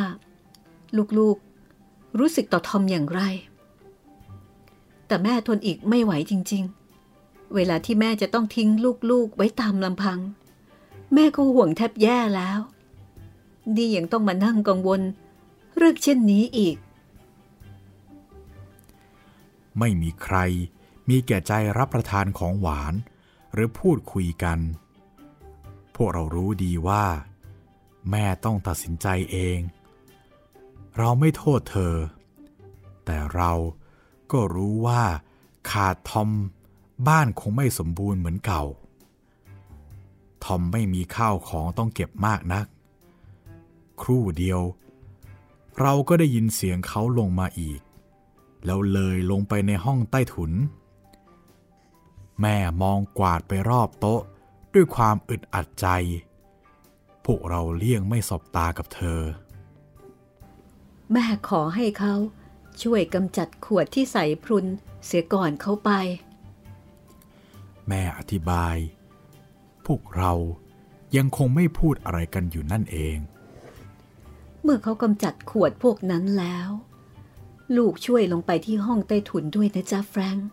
[1.17, 3.21] ลูกๆ รู้สึกต่อทอมอย่างไร
[5.07, 6.63] แต่แม่ทนอีกไม่ไหวจริง
[7.09, 8.69] ๆ เวลาที่แม่จะต้องทิ้ง
[9.11, 10.19] ลูกๆ ไว้ตามลำพัง
[11.13, 12.59] แม่ก็ห่วงแทบแย่แล้ว
[13.75, 15.01] นี่ยังต้องมานั่งกังวล
[15.77, 16.77] เรื่องเช่นนี้อีก
[19.79, 20.37] ไม่มีใคร
[21.09, 22.93] มีแก่ใจรับประทานของหวาน
[23.53, 24.59] หรือพูดคุยกัน
[25.95, 27.05] พวกเรารู้ดีว่า
[28.11, 29.59] แม่ต้องตัดสินใจเอง
[30.97, 31.95] เราไม่โทษเธอ
[33.05, 33.51] แต่เรา
[34.31, 35.03] ก็รู้ว่า
[35.71, 36.29] ขาดทอม
[37.07, 38.63] บ้านคงไม่สมบูรณ์เหมือนเก่า
[40.43, 42.65] ทอมไม่มีข้าวของต้องเก็บมากนัก
[44.01, 44.61] ครู่เดียว
[45.79, 47.79] เราก็ได้ยินเสียงเขาลงมาอีก
[48.65, 50.51] แล้วเลยลงไปในห้องใต้ถุน
[52.41, 54.21] แม่มองกวาดไปรอบโต๊ะ
[54.73, 55.87] ด้วยความอึดอัดใจ
[57.25, 59.21] พวกเราเลี่ยงไม่สบตากับเธอ
[61.11, 62.15] แม่ขอให้เขา
[62.83, 64.65] ช่วยกำจัดขวดที่ใส่พรุน
[65.05, 65.91] เสียก่อนเขาไป
[67.87, 68.77] แม่อธิบาย
[69.85, 70.33] พวกเรา
[71.15, 73.17] ยังคงไม่พูดอะไรกันอยู่นั่นเอง
[74.63, 76.69] เมื่อเขากำจัดขวดพวกนั้นแล้ว
[77.77, 80.47] ลูกช่วยลงไปที่ห้องใต้ถุนด้วยนะจ๊ะแฟรงค์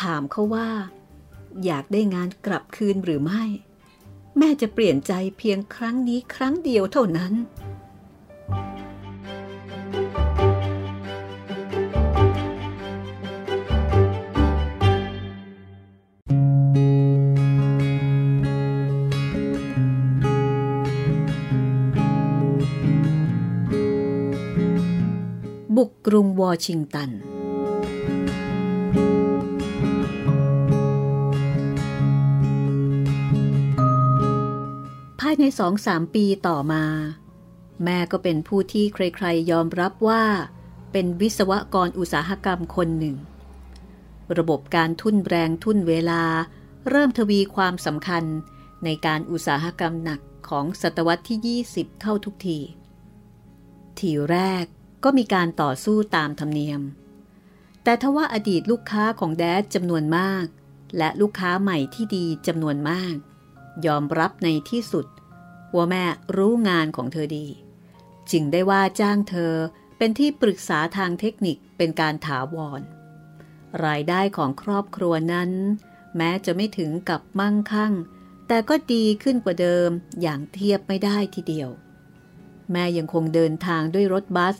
[0.00, 0.68] ถามเขาว่า
[1.64, 3.42] อยากได้งานกลับคืนหรือไม่
[4.38, 7.32] แม่จะเปลี่ยนใจเพียงครั้งนี้ครั้งเดียวเท่านั้น
[25.76, 36.84] บุกกรุงวอชิงตันายในสองสามปีต่อมา
[37.84, 40.24] แม่ก็เป็นผู้ที่ใครๆ ยอมรับว่า
[40.92, 43.16] เป็นวิศวกรอุตสาหกรรมคนหนึ่ง
[44.36, 46.22] ระบบการทุ่นแรงทุ่นเวลา
[46.90, 48.24] เริ่มทวีความสำคัญ
[48.84, 52.58] ในการอุตสาหกรรมหนักของศตวรรษที่ 20 เข้าทุกที
[53.98, 54.64] ทีแรก
[55.04, 56.82] ก็มีการต่อสู้ตามธรรมเนียม
[57.84, 60.46] แต่ทว่าอดีตลูกค้าของแดดจำนวนมาก
[60.98, 63.14] และลูกค้าใหม่ที่ดีจำนวนมาก
[63.86, 65.06] ยอมรับในที่สุด
[65.76, 66.04] ว่าแม่
[66.36, 67.46] รู้งานของเธอดี
[68.30, 69.52] จึงได้ว่าจ้างเธอ
[69.98, 72.80] เป็นที่ปรึกษาทางเทคนิคเป็นการถาวร
[73.84, 75.50] รายได้ของครอบครัวนั้น
[76.16, 77.92] แม้จะไม่ถึงกับมั่งคั่ง
[78.48, 79.90] แต่ก็ดีขึ้นกว่าเดิม
[80.22, 81.70] อย่างเทียบไม่ได้ทีเดียว
[82.72, 84.56] แม่ยังคงเดินทางด้วยรถบัส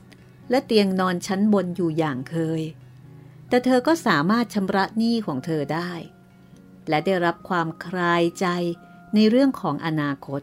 [0.51, 2.63] และเตียงนอนชั้นบนอยู่อย่างเคย
[3.49, 5.93] แต่เธอก็สามารถชำระหนี้ของเธอได้
[6.89, 8.47] และได้รับความคลายใจ
[9.15, 10.43] ในเรื่องของอนาคต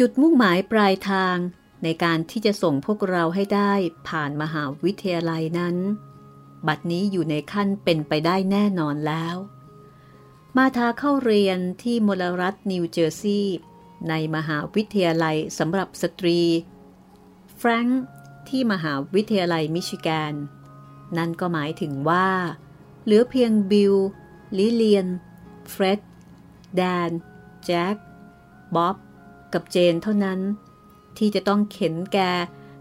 [0.00, 1.36] จุดมุ่งหมายปลายทาง
[1.82, 3.72] ในการที่จะส่งพวกเราให้ได้
[4.08, 5.76] ผ่านมหาวิทยาลัยนั้น
[6.66, 9.36] บัดนี้อยู่ในขั้นเป็นไปได้แน่นอนแล้ว
[10.56, 13.58] มาทาเข้าเรียนที่มลรัฐนิวเจอร์ซีย์
[14.08, 16.40] ในมหาวิทยาลัยสำหรับสตรี
[17.56, 18.04] แฟรงค์
[18.48, 20.34] ที่มหาวิทยาลัยมิชิแกน
[21.16, 22.28] นั่นก็หมายถึงว่า
[23.04, 23.94] เหลือเพียงบิล
[24.58, 25.06] ลิเลียน
[25.70, 26.00] เฟร็ด
[26.76, 27.10] แดน
[27.64, 27.96] แจ็ค
[28.74, 28.96] บ๊อบ
[29.56, 30.40] กับเจนเท่านั้น
[31.18, 32.18] ที่จะต้องเข็นแก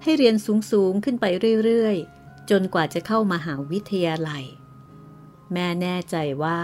[0.03, 0.35] ให้เรียน
[0.71, 1.25] สูง ๆ ขึ้นไป
[1.63, 4.45] เรื่อย ๆ จนกว่าจะเข้ามาหาวิทยาลัย
[5.53, 6.61] แม่แน่ใจว่า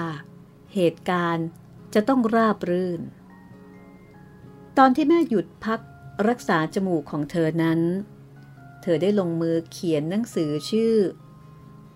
[0.74, 1.48] เหตุการณ์
[1.94, 3.02] จะต้องราบรื่น
[4.78, 5.80] ตอนที่แม่หยุดพัก
[6.28, 7.80] รักษาจมูกของเธอนั้น
[8.82, 10.96] เธอได้ลงมือเขียนหนังสือชื่อ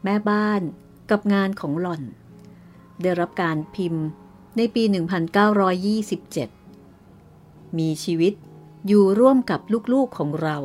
[0.04, 0.62] แม่บ้าน
[1.10, 2.04] กับงานของหล่อน
[3.01, 4.06] ได้รับการพิมพ์
[4.58, 6.54] ในปี 1927
[7.77, 8.33] มีชีวิต
[8.88, 9.59] อยู่ร่วมกับ
[9.93, 10.57] ลูกๆของเรา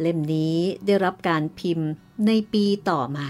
[0.00, 1.88] เล่มนี้ได้รับการพิมพ์
[2.26, 3.28] ในปีต่อมา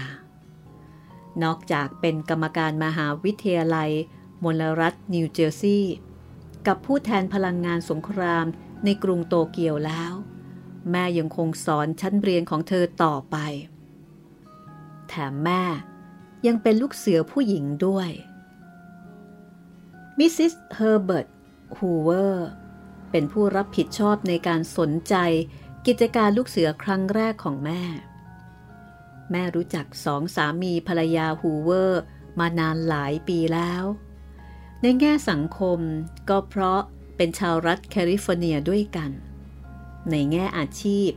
[1.43, 3.91] นอกจากเป็นกรรมการมหาวิทยาลัย
[4.43, 5.95] มลรัฐนิวเจอร์ซีย์
[6.67, 8.45] กับผู้แทนพลังงานสงคราม
[8.83, 10.13] ในกรุงโตเกียวแล้ว
[10.91, 13.37] แม่ยังคงสอนชั้นเรียนของเธอต่อไป
[15.07, 15.63] แถมแม่
[16.47, 18.09] ยังเป็นลูกเสือผู้หญิงด้วย
[20.17, 21.27] มิสซิสเฮอร์เบิร์ต
[21.77, 22.49] ฮูเวอร์
[23.11, 25.15] เป็นผู้รับผิดชอบในการสนใจ
[25.87, 27.81] กิจการลูกเสือครั้งแรกของแม่
[29.31, 32.01] แม่รู้จักสองสามีภรรยาฮูเวอร์
[32.39, 33.83] มานานหลายปีแล้ว
[34.81, 35.79] ในแง่สังคม
[36.29, 36.81] ก็เพราะ
[37.17, 39.11] เป็นชาวรัฐแคลิฟอร์เนียด้วยกัน
[40.11, 41.09] ในแง่อาชีพ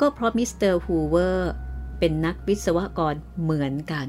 [0.00, 1.50] ก็เพราะมิสเตอร์ฮูเวอร์
[1.98, 4.08] เป็นนักวิศวกรเหมือนกัน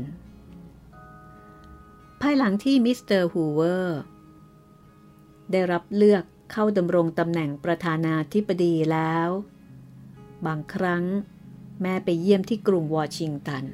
[2.21, 3.99] ภายหลังที่มิสเตอร์ฮูเวอร์
[5.51, 6.23] ได้รับเลือก
[6.57, 9.29] เข้าดำรงตำแหน่งประธานาธิบดีแล้ว
[10.45, 11.03] บางครั้ง
[11.81, 13.65] แม่ไปเยี่ยมที่กรุงวอชิงตัน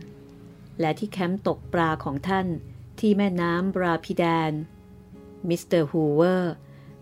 [0.79, 2.47] และที่แคมป์ตกปลาของท่าน
[2.99, 4.51] ที่แม่น้ำราพิแดน
[5.47, 6.53] มิสเตอร์ฮูเวอร์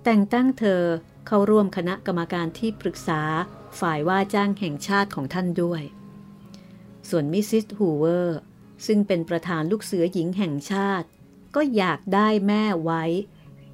[0.04, 0.84] แต่งตั้งเธอ
[1.28, 3.22] เข้าร่วมคณะกรรมการที่ปรึกษา
[3.80, 5.84] ฝ่ายว่าจ้างแห่งชาติของท่านด้วย
[7.10, 8.40] ส่วนมิสซิสฮูเวอร์
[8.86, 11.08] ซึ่งเป็นประธานลูกเสือหญิงแห่งชาติ
[11.56, 13.04] ก็อยากได้แม่ไว้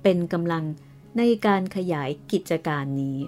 [0.03, 0.65] เป็นกำลัง
[1.17, 3.19] ในการขยายกิจการนี้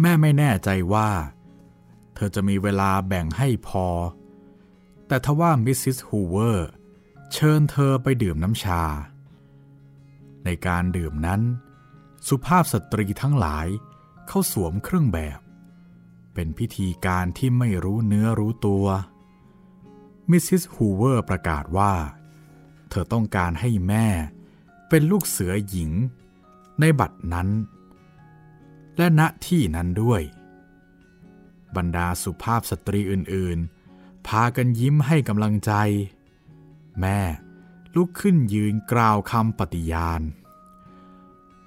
[0.00, 1.10] แม่ไม่แน่ใจว่า
[2.14, 3.86] เธอจะมีเวลาแบ่งให้พอ
[5.06, 6.68] แต่ทว่ามิสซิสฮูเวอร์
[7.32, 8.82] เชิญเธอไปดื่มน้ำชา
[10.44, 11.40] ในการดื่มนั้น
[12.28, 13.66] สุภาพสตรีทั้งหลาย
[14.28, 15.40] เข้าสวมเครื่องแบบ
[16.34, 18.86] เป็นพิธีการที่ไม่รู้เนื้อรู้ตัว
[20.30, 21.92] มิสซิสฮูเวอร์ประกาศว่า
[22.90, 24.06] เธอต้องการให้แม่
[24.88, 25.90] เป็นลูกเสือหญิง
[26.80, 27.48] ในบัตรนั้น
[28.96, 30.22] และณที่นั้นด้วย
[31.76, 35.72] บรรดาสุภาพสตรีอื่นๆ พากันยิ้มให้กำลังใจ
[37.00, 37.20] แม่
[37.94, 40.22] ลุกขึ้นยืนกล่าวคำปฏิญาณ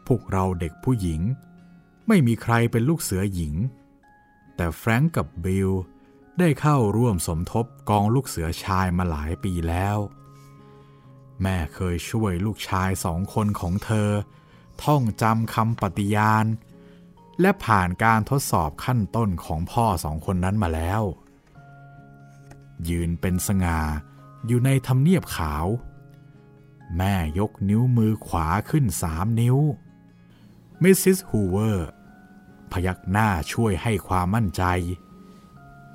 [0.07, 1.21] พวกเราเด็กผู้หญิง
[2.07, 3.55] ไม่มีใครเป็นลูกเสือหญิง
[4.55, 5.69] แต่แฟรงก์กับบิล
[6.39, 9.97] ได้เข้าร่วมสมทบกองลูกเสือชายมาหลายปีแล้ว
[11.43, 14.09] แม่เคยช่วยลูกชายสองคนของเธอ
[14.83, 16.45] ท่องจำคำปฏิญาณ
[17.41, 21.01] และผ่านการทดสอบขั้นต้นของพ่อสองคนนั้นมาแล้ว
[22.89, 23.79] ยืนเป็นสง่า
[24.47, 25.65] อยู่ในทำเนียบขาว
[26.97, 29.57] แม่ยกนิ้วมือขวาขึ้นสามนิ้ว
[30.81, 31.89] มิสซิสฮูเวอร์
[32.71, 34.63] พยักหน้าช่วยให้ความมั่นใจ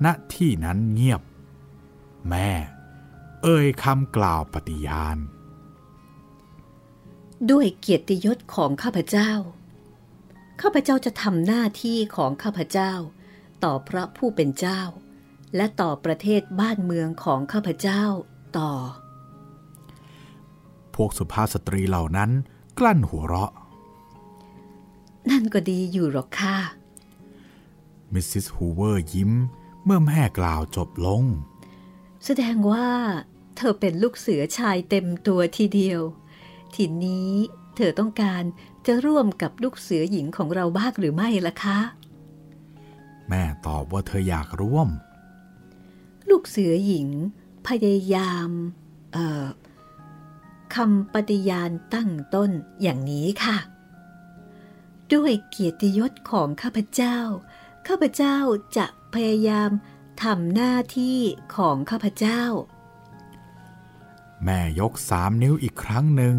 [0.05, 1.21] ณที่นั้นเงียบ
[2.29, 2.49] แม่
[3.43, 5.17] เอ่ยคำกล่าวปฏิญาณ
[7.51, 9.31] ด้วยเกียรติยศของข้าพเจ้า
[10.61, 12.93] ข้าพเจ้าจะทำหน้าที่ของข้าพเจ้า
[13.63, 14.81] ต่อพระผู้เป็นเจ้า
[15.55, 18.03] และต่อประเทศบ้านเมืองของข้าพเจ้า
[18.57, 18.71] ต่อ
[20.95, 22.31] พวกสุภาพสตรีเหล่านั้น
[22.79, 23.51] กลั้นหัวเราะ
[25.29, 26.57] นั่นก็ดีอยู่หรอกค่ะ
[28.13, 29.31] มิสซิสฮูเวอร์ยิ้ม
[29.83, 31.23] เมื่อแม่กล่าวจบลง
[32.25, 32.87] แสดงว่า
[33.57, 36.01] เธอเป็นลูกเสือชายเต็มตัวทีเดียว
[36.77, 37.33] ทีนี้
[37.75, 38.43] เธอต้องการ
[38.85, 41.79] จะร่วมกับลูกเสือหญิงของเราบ้างหรือไม่ล่ะคะ
[43.29, 44.89] แม่ตอบว่าเธออยากร่วม
[46.29, 47.07] ลูกเสือหญิง
[47.67, 48.49] พยายาม
[49.13, 49.45] เอ่อ
[50.75, 53.57] คำปฏิญาณตั้งต้นอย่างนี้ค่ะ
[55.13, 57.17] ด้วยเกียรติยศของข้าพเจ้า
[57.87, 58.37] ข้าพเจ้า
[58.77, 59.69] จะพยายาม
[60.23, 61.19] ทำหน้าที่
[61.55, 62.43] ของข้าพเจ้า
[64.43, 66.35] แม่ยกสามนิ้วอีกครั้งหนึ่ง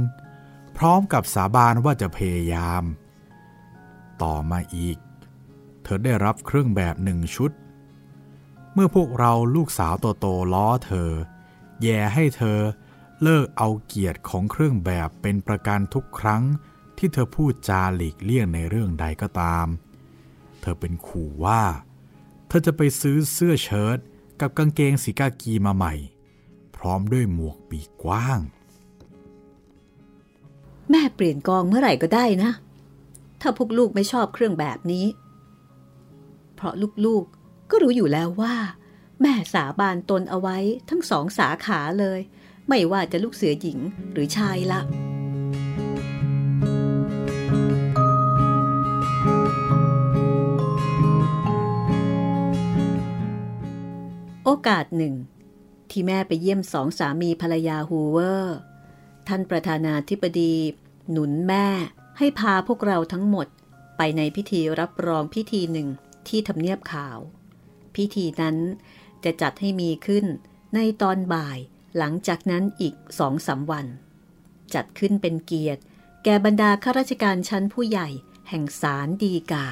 [0.78, 2.82] พร้อมกับสาบานว่าจะพยายาม
[4.22, 4.98] ต่อมาอีก
[5.82, 7.50] เธอได้รับเครื่องแบบหนึ่งชุด
[8.72, 11.10] เมื่อพวกเราลูกสาวโตๆล้อเธอ
[11.82, 12.58] แย่ให้เธอ
[13.22, 16.42] เลิกเอาเกียรติของเครื่องแบบเป็นประกันทุกครั้ง
[16.98, 19.66] ที่เธอพูดจาหลีกเลี่ยงในเรื่องใดก็ตาม
[20.60, 21.62] เธอเป็นขู่ว่า
[22.48, 23.98] เธอจะไปซื้อเสื้อเชิ้ต
[24.40, 25.94] กับกางเกงสีกากีมาใหม่
[26.76, 28.40] พร้อมด้วยหมวกปีกกว้าง
[30.90, 32.50] แม่เปลี่ยนกองเมื่อไหร่ก็ได้นะ
[33.40, 35.06] ถ้าพวกลูกไม่ชอบเครื่องแบบนี้
[36.54, 36.74] เพราะ
[37.04, 38.54] ลูกๆก็รู้อยู่แล้วว่า
[39.20, 40.56] แม่สาบานตนเอาไว้
[40.88, 42.20] ทั้งสองสาขาเลย
[42.68, 43.78] ไม่ว่าจะลูกเสือหญิง
[44.12, 44.80] หรือชายละ
[54.44, 55.14] โอกาสหนึ่ง
[55.90, 58.58] ที่แม่ไปเยี่ยมสองสามีภรรยาฮูเวอร์
[59.28, 60.54] ท่านประธานาธิบดี
[61.10, 61.66] หนุนแม่
[62.18, 63.46] ให้พาพวกเราทั้งหมด
[63.96, 65.88] ไปในพิธีรับรองพิธีหนึ่ง
[66.28, 67.18] ที่ทำเนียบขาว
[67.96, 68.56] พิธีนั้น
[69.24, 70.24] จะจัดให้มีขึ้น
[70.74, 71.58] ในตอนบ่าย
[71.98, 73.86] หลังจากนั้นอีกสองสาวัน
[74.74, 75.82] จัดขึ้นเป็นเกียรติ
[76.24, 78.08] แก่บรรดาข้าราชการชั้นผู้ใหญ่
[78.48, 79.66] แห่งศาลดีกา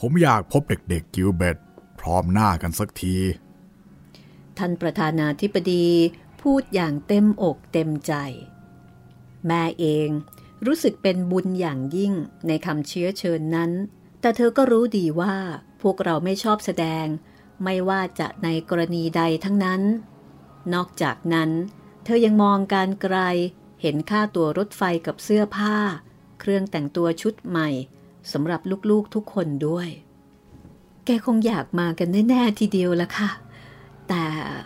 [0.00, 1.56] ผมอยากพบเด็กๆกิลเบต
[2.00, 3.16] พร้อมหน้ากันสักที
[4.58, 5.86] ท่านประธานาธิบดี
[6.42, 8.12] พูดอย่างเต็มอกเต็มใจ
[9.46, 10.08] แม่เอง
[10.66, 12.12] รู้สึกเป็นบุญอย่างยิ่ง
[12.46, 13.70] ในคำเชื้อเชิญนั้น
[14.20, 15.36] แต่เธอก็รู้ดีว่า
[15.82, 17.06] พวกเราไม่ชอบแสดง
[17.64, 19.82] ไม่ว่าจะในกรณีใดทั้งนั้น
[20.74, 21.50] นอกจากนั้น
[22.04, 23.16] เธอยังมองการไกล
[23.82, 25.76] เห็นค่าตัวรถไฟกับเสื้อผ้า
[26.40, 27.68] เครื่องแต่งตัวชุดใหม่
[28.32, 29.88] สำหรับลูกๆทุกคนด้วย
[31.04, 33.30] แกคงอยากมากันแน่ ๆ ทีเดียวละค่ะ
[34.08, 34.24] แต่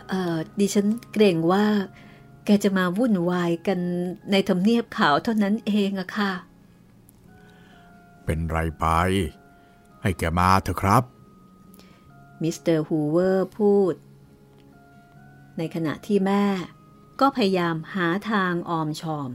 [0.08, 1.66] เออดิฉันเกรงว่า
[2.44, 3.78] แกจะมาวุ่นวายกัน
[4.30, 6.32] ในทำเนียบขาวเท่านั้นเองอะค่ะ
[8.24, 8.86] เป็นไรไป
[10.02, 11.02] ให้แกมาเถอะครับ
[12.42, 13.94] มิสเตอร์ฮูเวอร์พูด
[15.58, 16.44] ในขณะที่แม่
[17.20, 19.30] ก็พยายามหาทางออมชอม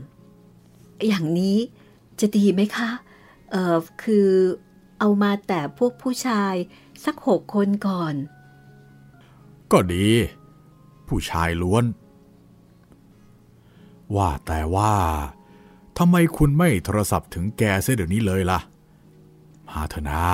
[1.06, 1.58] อย่างนี้
[2.20, 2.90] จะดีไหมคะ
[3.50, 4.30] เออคือ
[4.98, 6.54] เอามาแต่พวกผู้ชาย
[7.04, 8.14] สักหกคนก่อน
[9.72, 10.08] ก็ดี
[11.08, 11.84] ผู้ชายล้วน
[14.16, 14.94] ว่าแต่ว่า
[15.98, 18.60] ทำไมคุณไม่โทรศัพท์ถึงแกเสียเดี๋ยวนี้เลยล่ะ
[19.68, 20.26] มาเถอะนะ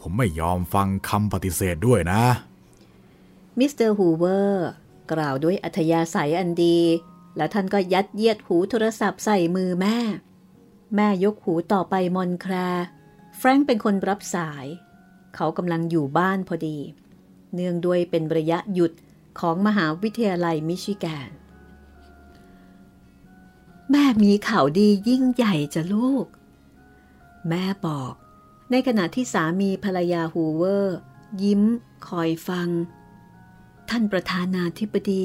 [0.00, 2.22] ผมไม่ยอมฟังคำปฏิเสธด้วยนะ
[3.58, 4.68] มิสเตอร์ฮูเวอร์
[5.12, 6.78] กล่าวด้วยอัธยาศัยอันดี
[7.36, 9.96] แล้วท่านก็ยัดเยียดหูโทรศัพท์ใส่มือแม่
[10.96, 12.84] แม่ยกหูต่อไปมอนต์แคลร์
[13.36, 14.66] แฟรงค์เป็นคนรับสาย
[15.34, 16.78] เขากำลังอยู่บ้านพอดี
[17.54, 18.92] เนื่องด้วยเป็นระยะหยุด
[19.40, 21.30] ของมหาวิทยาลัยมิชิแกน
[23.90, 26.26] แม่มีข่าวดียิ่งใหญ่จะลูก
[27.48, 28.12] แม่บอก
[28.70, 30.98] ในขณะที่สามีภรรยาฮูเวอร์
[31.42, 31.62] ยิ้ม
[32.08, 32.68] คอยฟัง
[33.90, 35.22] ท่านประธานาธิบดี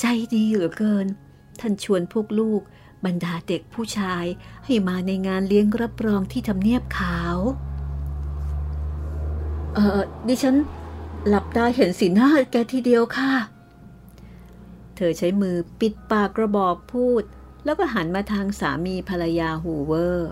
[0.00, 1.06] ใจดีเหลือเกิน
[1.60, 2.60] ท่านชวนพวกลูก
[3.04, 4.24] บรรดาเด็กผู้ชาย
[4.64, 7.36] ให้มาในงานเลี้ยงรับรองที่ทำเนียบขาว
[9.74, 10.56] เออดิฉัน
[11.28, 13.32] หลับตาเห็นสีหน้าแกทีเดียวค่ะ
[14.96, 17.22] เธอใช้มือปิดปากกระบอกพูด
[17.64, 20.30] แล้วก็หันมาทางสามีภรรยาฮูเวอร์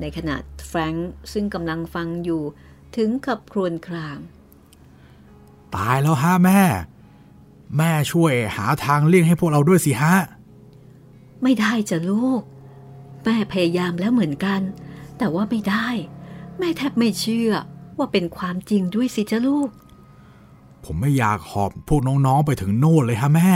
[0.00, 0.36] ในขณะ
[0.68, 2.42] แฟรงค์ซึ่งกำลังฟังอยู่
[2.96, 4.18] ถึงกับครวญคราง
[5.74, 6.60] ตายแล้วฮะแม่
[7.76, 10.14] แม่ช่วยหาทางเลี่ยงให้พวกเราด้วยสิฮะ
[11.42, 12.42] ไม่ได้จ้ะลูก
[13.24, 14.60] แม่พยายามแล้วเหมือนกัน
[15.18, 15.88] แต่ว่าไม่ได้
[16.58, 17.52] แม่แทบไม่เชื่อ
[17.98, 19.68] ว่าเป็นความจริงด้วยสิจ้าลูก
[20.84, 23.52] ผมไม่อยากหอบพวกน้องๆไปถึงโน่นเลยฮะแม่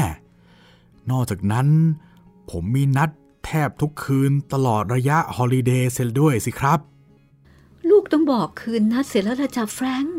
[1.10, 1.66] นอกจากนั้น
[2.50, 3.10] ผมมีนัด
[3.44, 6.78] แทบทุกคืนตลอดระยะฮอลิเดย์เซลด้วยสิครับ
[7.88, 10.18] ลูกต้องบอกคืนนัดเสร็จแล้วละจ้ะแฟรงค์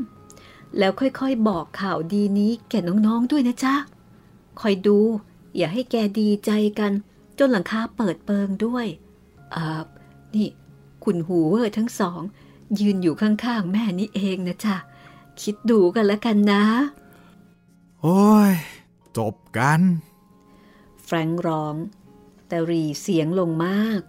[0.77, 3.75] แล้วค่อยๆ บอกข่าวดีนี้แก่น้องๆด้วยนะจ๊ะ
[4.59, 4.99] คอยดู
[5.57, 6.91] อย่าให้แกดีใจกัน
[7.39, 8.85] จนหลังคาเปิดเปิงด้วย
[9.55, 9.81] อ่า
[10.35, 10.47] นี่
[11.03, 12.21] คุณหูเวอร์ทั้งสอง
[12.79, 14.75] ยืนอยู่ข้างๆ แม่นี่เองนะจ๊ะ
[15.41, 16.63] คิดดูกันแล้วกันนะ
[18.01, 18.51] โอ้ย
[19.17, 19.81] จบกัน
[21.03, 21.75] แฟรงค์ร้อง
[22.47, 24.01] แต่รีเสียงลงมาก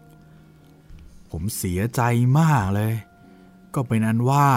[1.30, 2.00] ผมเสียใจ
[2.38, 2.94] มากเลย
[3.74, 4.48] ก็เป็นอันว่า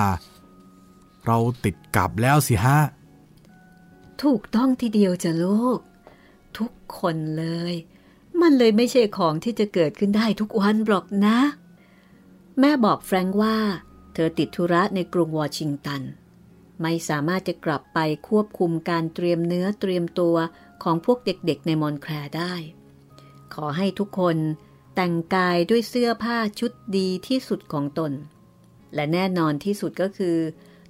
[1.25, 2.79] เราติดกับแล้วสิฮะ
[4.23, 5.79] ถูกต้องทีเดียวจ้ะลูก
[6.57, 7.73] ทุกคนเลย
[8.41, 11.37] มันเลยไม่ใช่ของที่จะเกิดขึ้นได้ทุกวันหรอกนะ
[12.59, 13.57] แม่บอกแฟรงค์ว่า
[14.13, 16.01] เธอติดธุระในกรุงวอชิงตัน
[16.81, 20.35] ไม่สามารถจะกลับไปควบคุมการเตรียมเนื้อเตรียมตัว
[20.83, 22.53] ของพวกเด็กๆในมอนแคลร์ได้
[23.53, 24.37] ขอให้ทุกคน
[24.95, 28.11] แต่งกายด้วยเสื้อผ้าชุดดีที่สุดของตน
[28.95, 30.37] และแน่นอนที่สุดก็คือ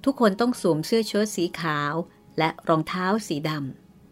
[0.04, 1.94] ทุกคนต้องสวมเสื้อเชิ้ตสีขาว
[2.38, 3.50] และรองเท้าสีด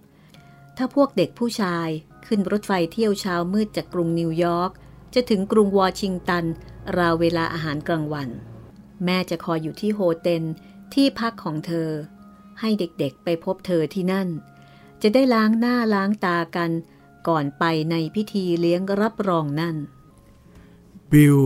[0.08, 1.88] ำ ถ้าพวกเด็กผู้ชาย
[2.26, 4.70] ขึ้นรถไฟเที่ยวเช้ามืดจากกรุงนิวยอร์ก
[5.14, 6.44] จะถึงกรุงวอชิงตัน
[6.98, 8.28] ราวเวลาอาหารกลางวัน
[9.04, 10.44] แม่จะคอยอยู่ที่โฮเทล
[10.94, 11.90] ที่พักของเธอ
[12.60, 14.28] ให้เด็กๆไปพบเธอที่นั่น
[15.02, 16.70] จะได้ล้างหน้าล้างตากัน
[17.28, 19.76] ก่อนไปในพิธีเลี้ยงรับรองนั่น
[21.10, 21.36] บิล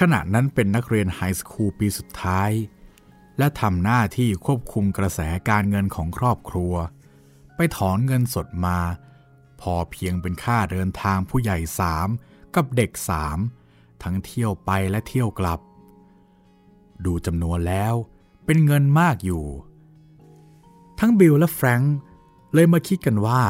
[0.00, 2.50] ขณะนั้นเป็นนักเรียน high school ปีสุดท้าย
[3.38, 6.74] และทำหน้าที่ควบคุมกระแสการเงินของครอบครัว
[7.56, 8.78] ไปถอนเงินสดมา
[9.60, 12.08] พอเพียงเป็นค่าเดินทางผู้ใหญ่สาม
[12.54, 13.38] กับเด็กสาม
[14.02, 15.60] ทั้งเที่ยวไปและเที่ยวกลับ
[17.04, 17.94] ดูจำนวนแล้ว
[18.44, 19.44] เป็นเงินมากอยู่
[20.98, 21.96] ทั้งบิลและแฟรงค์
[22.54, 23.42] เลยมาคิดกันว่า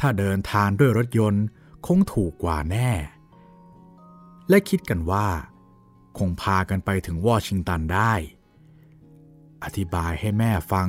[0.00, 1.44] ถ้าเดินทางด้วยรถยนต์
[1.86, 2.90] คงถูกกว่าแน่
[4.48, 5.28] และคิดกันว่า
[6.18, 8.12] คงพากันไปถึงวอชิงตันได้
[9.64, 10.88] อธิบายให้แม่ฟัง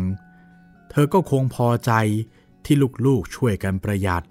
[0.89, 1.91] เธอก็คงพอใจ
[2.65, 4.23] ที่ลูกๆช่วยกันประหยัด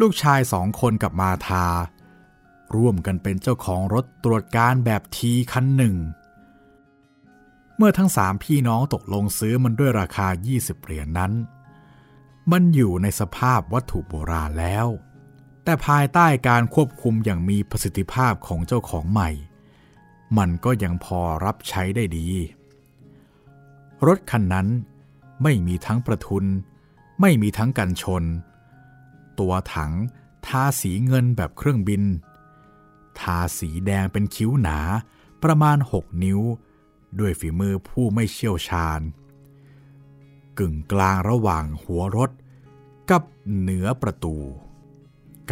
[0.00, 1.66] ลูกชายสองคนกับมาทา
[2.76, 5.96] ร่วมกันเป็นเจ้าของรถตรวจการแบบทีคันหนึ่ง
[7.76, 11.32] เมื่อทั้งสามพี่น้องตกลงซื้อมันด้วยราคา 20 เหรียญนนั้น
[12.52, 14.86] มันอยู่ในสภาพวัตถุโบราณแล้ว
[15.64, 19.30] แต่ภายใต้การควบคุมอย่างมีประสิทธิภาพของเจ้าของใหม่
[20.38, 22.28] มันก็ยังพอรับใช้ได้ดี
[24.06, 24.68] รถคันนั้น
[25.42, 26.44] ไม่มีทั้งประทุน
[27.20, 28.24] ไม่มีทั้งกันชน
[29.38, 29.92] ตัวถัง
[30.46, 32.02] ทาสีเงินแบบเครื่องบิน
[33.20, 34.78] ทาสีแดงเป็นคิ้วหนา
[35.42, 36.40] ประมาณ 6 นิ้ว
[37.18, 39.00] ด้วยฝีมือผู้ไม่เชี่ยวชาญ
[40.58, 42.30] กึ่งกลางระหว่างหัวรถ
[43.10, 43.22] กับ
[43.58, 44.36] เหนือประตู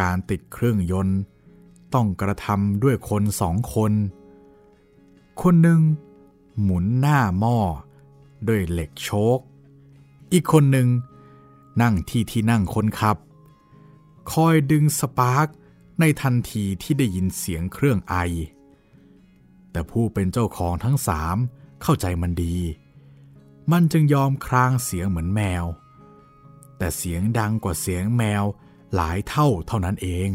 [0.00, 1.18] การติดเครื่องยนต์
[1.94, 3.92] ต้องกระทำด้วยคนสองคน
[5.42, 5.80] คนหนึ่ง
[6.62, 7.59] หมุนหน้าหม้อ
[8.48, 9.38] ด้วยเหล็กโชก
[10.32, 10.88] อีกคนหนึ่ง
[11.82, 13.16] นั่งที่ที่นั่งคนขับ
[14.32, 15.46] คอยดึงสปาร์ก
[16.00, 18.14] ในทันทีที่ได้ยินเสียงเครื่องไอ
[19.75, 21.37] แต่ผู้เป็นเจ้าของทั้งสาม
[21.83, 22.57] เข้าใจมันดี
[23.72, 25.64] มันจึงยอมครางเสียงเหมือนแมว
[26.79, 28.45] แต่เสียงดังกว่าเสียงแมว
[28.95, 30.29] หลายเท่าเท่านั้นเอง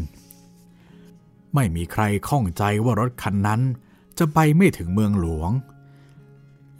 [1.54, 3.60] ไม่มีใครข้องใจว่ารถคันนั้น
[4.18, 5.50] จะไปไม่ถึงเมืองหลวง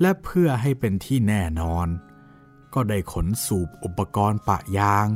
[0.00, 1.88] และเพื่อให้เป็นที่แน่นอน
[2.74, 5.06] ก็ได้ขนสูบอุปกรณ์ปะยาง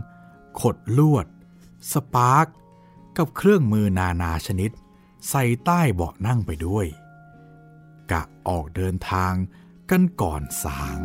[0.61, 1.27] ขดลวด
[1.93, 2.47] สปาร์ก
[3.17, 4.71] กับเครื่องมือนานาชนิด
[5.29, 6.87] ใส่ใต้เบาะนั่งไปด้วย
[8.13, 9.33] กะออกเดินทาง
[9.91, 11.01] กันก่อนสาง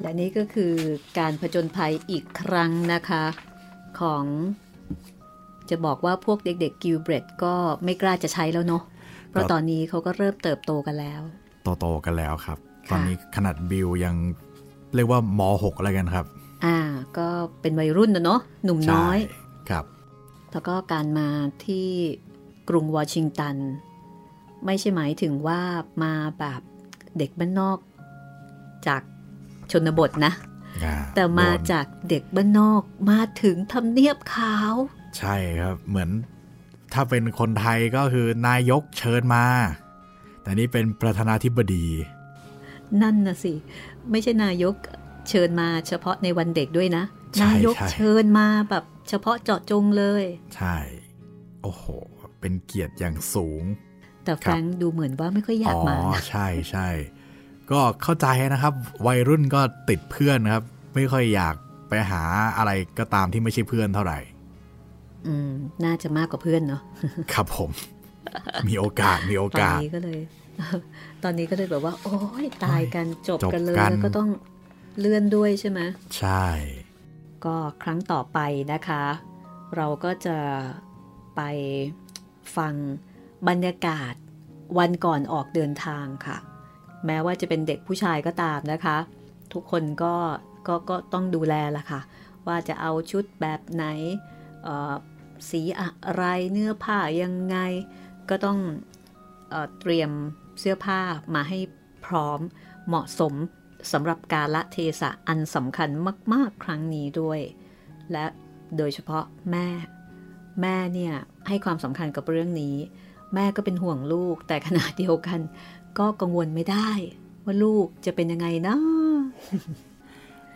[0.00, 0.74] และนี่ก็คือ
[1.18, 3.24] การผจญภัยอีกครั้งนะคะ
[4.00, 4.24] ของ
[5.70, 7.54] จะบอกว่าพวกเด็กๆกิลเบรดก็
[7.84, 8.82] ไม่กล้าจะใช้แล้วเนาะ
[9.30, 11.22] เพราะตอนนี้เขาก็เริ่มเติบโตกันแล้ว
[11.80, 14.14] โตๆกันแล้วครับค่ะตอนนี้ขนาดบิลยัง
[14.94, 16.26] เรียกว่าม 6 อะไรกันครับ
[16.64, 16.76] อ่า
[17.18, 17.28] ก็
[17.60, 19.84] เป็นวัยรุ่นนะเนาะหนุ่มน้อยใช่ครับ
[20.52, 21.28] แล้วก็การมา
[21.64, 21.88] ที่
[22.68, 23.56] กรุงวอชิงตัน
[24.66, 25.60] ไม่ใช่หมายถึงว่า
[26.02, 26.60] มาแบบ
[27.18, 27.78] เด็กบ้านนอก
[28.86, 29.02] จาก
[29.70, 30.32] ชนบทนะ
[30.84, 34.74] อ่แต่มาโดนจากเด็กบ้านนอกมาถึงทำเนียบขาว
[35.18, 36.10] ใช่ครับเหมือน
[36.92, 39.44] ถ้าเป็นคนไทยก็คือนายกเชิญมา
[40.42, 41.86] แต่นี่เป็นประธานาธิบดี
[43.02, 43.52] นั่นนะสิ
[44.10, 44.74] ไม่ใช่นายก
[45.30, 47.04] เชิญมาเฉพาะในวันเด็กด้วยนะ
[47.42, 50.24] นายกเชิญมาแบบเฉพาะเจาะจงเลย
[50.56, 50.76] ใช่
[51.62, 51.84] โอ้โห
[52.40, 53.62] เป็นเกียรติอย่างสูง
[54.24, 56.88] แต่แฟรงดูเหมือนว่าไม่ค่อยอยากมาอ๋อใช่ใช่
[57.70, 58.74] ก็เข้าใจนะครับ
[59.06, 60.64] วัยรุ่นก็ติดเพื่อนนะครับ
[60.94, 61.54] ไม่ค่อยอยาก
[61.88, 62.22] ไปหา
[62.56, 64.18] อะไรก็ตามที่ไม่ใช่เพื่อนเท่าไหร่
[65.26, 65.50] อืม
[65.84, 66.82] น่าจะมากกว่าเพื่อนเนาะ
[67.32, 67.70] ครับผม
[68.68, 70.18] มีโอกาสมีโอกาสตอนนี้ก็เลย
[71.24, 74.28] ตอนนี้ก็เลยแบบว่า โอ้ยตายกันจบจบกันเลยกันแล้วก็ต้อง
[74.98, 75.80] เลื่อนด้วยใช่ไหม
[76.18, 76.46] ใช่
[77.44, 78.38] ก็ครั้งต่อไป
[78.72, 79.04] นะคะ
[79.76, 80.38] เราก็จะ
[81.36, 81.40] ไป
[82.56, 82.74] ฟัง
[83.48, 84.14] บรรยากาศ
[84.78, 86.36] วันก่อนออกเดินทางค่ะ
[87.06, 88.96] แม้ว่าจะเป็นเด็กผู้ชายก็ตามนะคะ
[89.52, 90.14] ทุกคนก็
[90.66, 92.00] ก็ก็ต้องดูแลละค่ะ
[92.46, 93.84] ว่าจะเอาชุดแบบไหน
[94.62, 94.94] เอ่อ
[95.50, 95.62] สี
[96.06, 97.56] อะไรเนื้อผ้ายังไง
[98.28, 98.58] ก็ต้อง
[99.50, 100.10] เออเตรียม
[100.60, 101.00] เสื้อผ้า
[101.34, 101.58] มาให้
[102.06, 102.40] พร้อม
[102.88, 103.34] เหมาะสม
[103.92, 105.88] สำหรับกาละเทศะอันสำคัญ
[106.32, 107.40] มาก ๆ ครั้งนี้ด้วย
[108.12, 108.24] และ
[108.76, 109.66] โดยเฉพาะแม่
[110.62, 111.14] แม่เนี่ย
[111.48, 112.76] ให้ความสำคัญกับเรื่องนี้
[113.34, 115.40] แม่ก็เป็นห่วงลูกแต่ขณะเดียวกัน
[115.98, 116.90] ก็กังวลไม่ได้
[117.44, 118.76] ว่าลูกจะเป็นยังไงนะ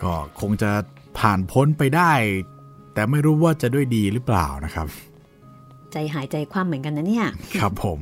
[0.02, 0.70] ก็คงจะ
[1.18, 2.12] ผ่านพ้นไปได้
[2.94, 4.86] แต่ไม่รู้ว่าจะด้วยดีหรือเปล่านะครับ
[5.92, 7.28] ใจหายใจคว่ำเหมือนกันนะเนี่ย
[7.58, 8.00] ครับผม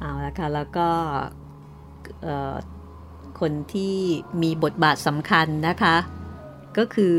[0.00, 0.88] เอาละค่ะแล้วก็
[2.22, 2.54] เอ่อ
[3.40, 3.94] คนที่
[4.42, 5.96] มีบทบาทสำคัญนะคะ
[6.78, 7.14] ก็คือ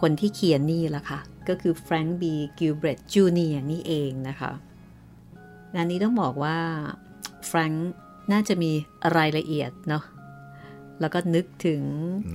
[0.00, 4.52] คนที่เขียนนี่แหละค่ะ ก็คือแฟรงค์บีกิลเบรตจูเนียร์นี่เองนะคะ
[5.74, 6.56] งานนี้ต้องบอกว่า
[7.46, 7.92] แฟรงค์
[8.32, 8.70] น่าจะมี
[9.16, 10.04] รายละเอียดเนาะ
[11.00, 11.80] แล้วก็นึกถึง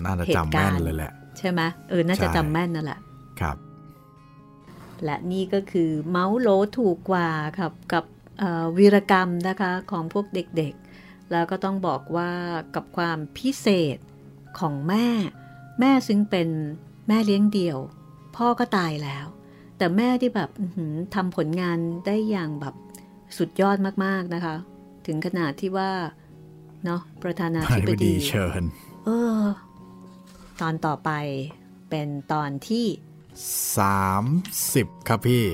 [0.05, 2.99] น่าจะจำเหตุการณ์แม่การนเลยแหละใช่ไหมเออ น่าจะใช่จำแม่นนั่นแหละ
[3.41, 3.57] ครับ
[5.03, 8.03] และนี่ก็คือเหมาโหลถูกกว่าครับกับ
[8.39, 10.82] เอ่อวีรกรรมนะคะของพวกเด็กๆ
[11.33, 12.31] แล้วก็ต้องบอกว่า
[12.75, 13.97] กับความพิเศษ
[14.59, 15.07] ของแม่
[15.79, 16.49] แม่ซึ่งเป็น
[17.07, 17.79] แม่เลี้ยงเดี่ยว
[18.35, 19.25] พ่อก็ตายแล้ว
[19.77, 22.75] แต่แม่ที่แบบอื้อหือทำผลงานได้อย่างแบบ
[23.37, 24.55] สุดยอดมากๆนะคะ
[25.05, 25.91] ถึงขนาดที่ว่า
[26.85, 28.63] เนาะประธานาธิบดีดีเชิญ
[29.05, 29.09] เอ
[29.39, 29.43] อ
[30.61, 31.11] ตอนต่อไป
[31.89, 32.85] เป็นตอนที่
[34.21, 35.45] 30 ครับพี่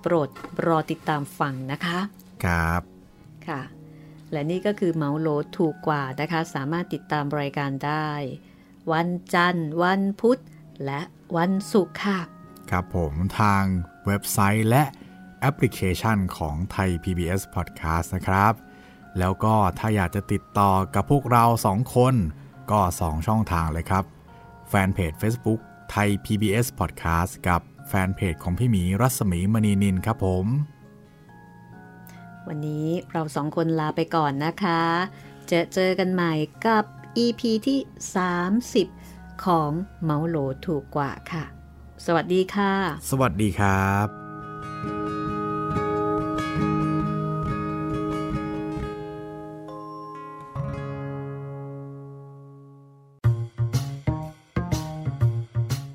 [0.00, 0.28] โปรด
[0.66, 1.98] รอติดตามฟังนะคะ
[2.44, 2.82] ครับ
[3.48, 3.60] ค่ะ
[4.32, 8.08] และนี่ก็คือเมาส์โหลดถูกกว่านะคะ สามารถติดตามรายการได้
[8.92, 10.38] วันจันทร์ วันพุธ
[10.84, 11.00] และ
[11.36, 12.18] วันศุกร์ค่ะ
[12.70, 13.64] ครับผมทาง
[14.06, 14.84] เว็บไซต์และ
[15.40, 18.52] แอปพลิเคชันของไทย PBS Podcast นะครับ
[19.18, 22.14] แล้วก็ถ้าอยากจะติดต่อกับพวกเราสองคน
[22.70, 24.04] ก็ 2 ช่องทางเลยครับ
[24.68, 25.60] แฟนเพจ Facebook
[25.90, 30.46] ไทย PBS Podcast กับแฟนเพจของพี่หมีรัศมีมณีนินครับผม
[32.48, 34.82] วันนี้เราสองคนลาไปก่อนนะคะ
[35.48, 36.32] เจอเจอกันใหม่
[36.66, 36.84] กับ
[37.24, 37.80] EP ที่
[38.82, 39.70] 30 ของ
[40.02, 40.36] เมาโหล
[40.66, 41.44] ถูกกว่าค่ะ
[42.06, 42.72] สวัสดีค่ะ
[43.10, 44.08] สวัสดีครับ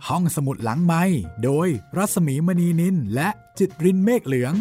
[0.08, 1.04] ห้องสมุดหลังไม้
[1.43, 1.68] โดย
[1.98, 3.30] รัศมีมณีนินและ
[3.60, 4.54] จิตรินเมฆเหลือง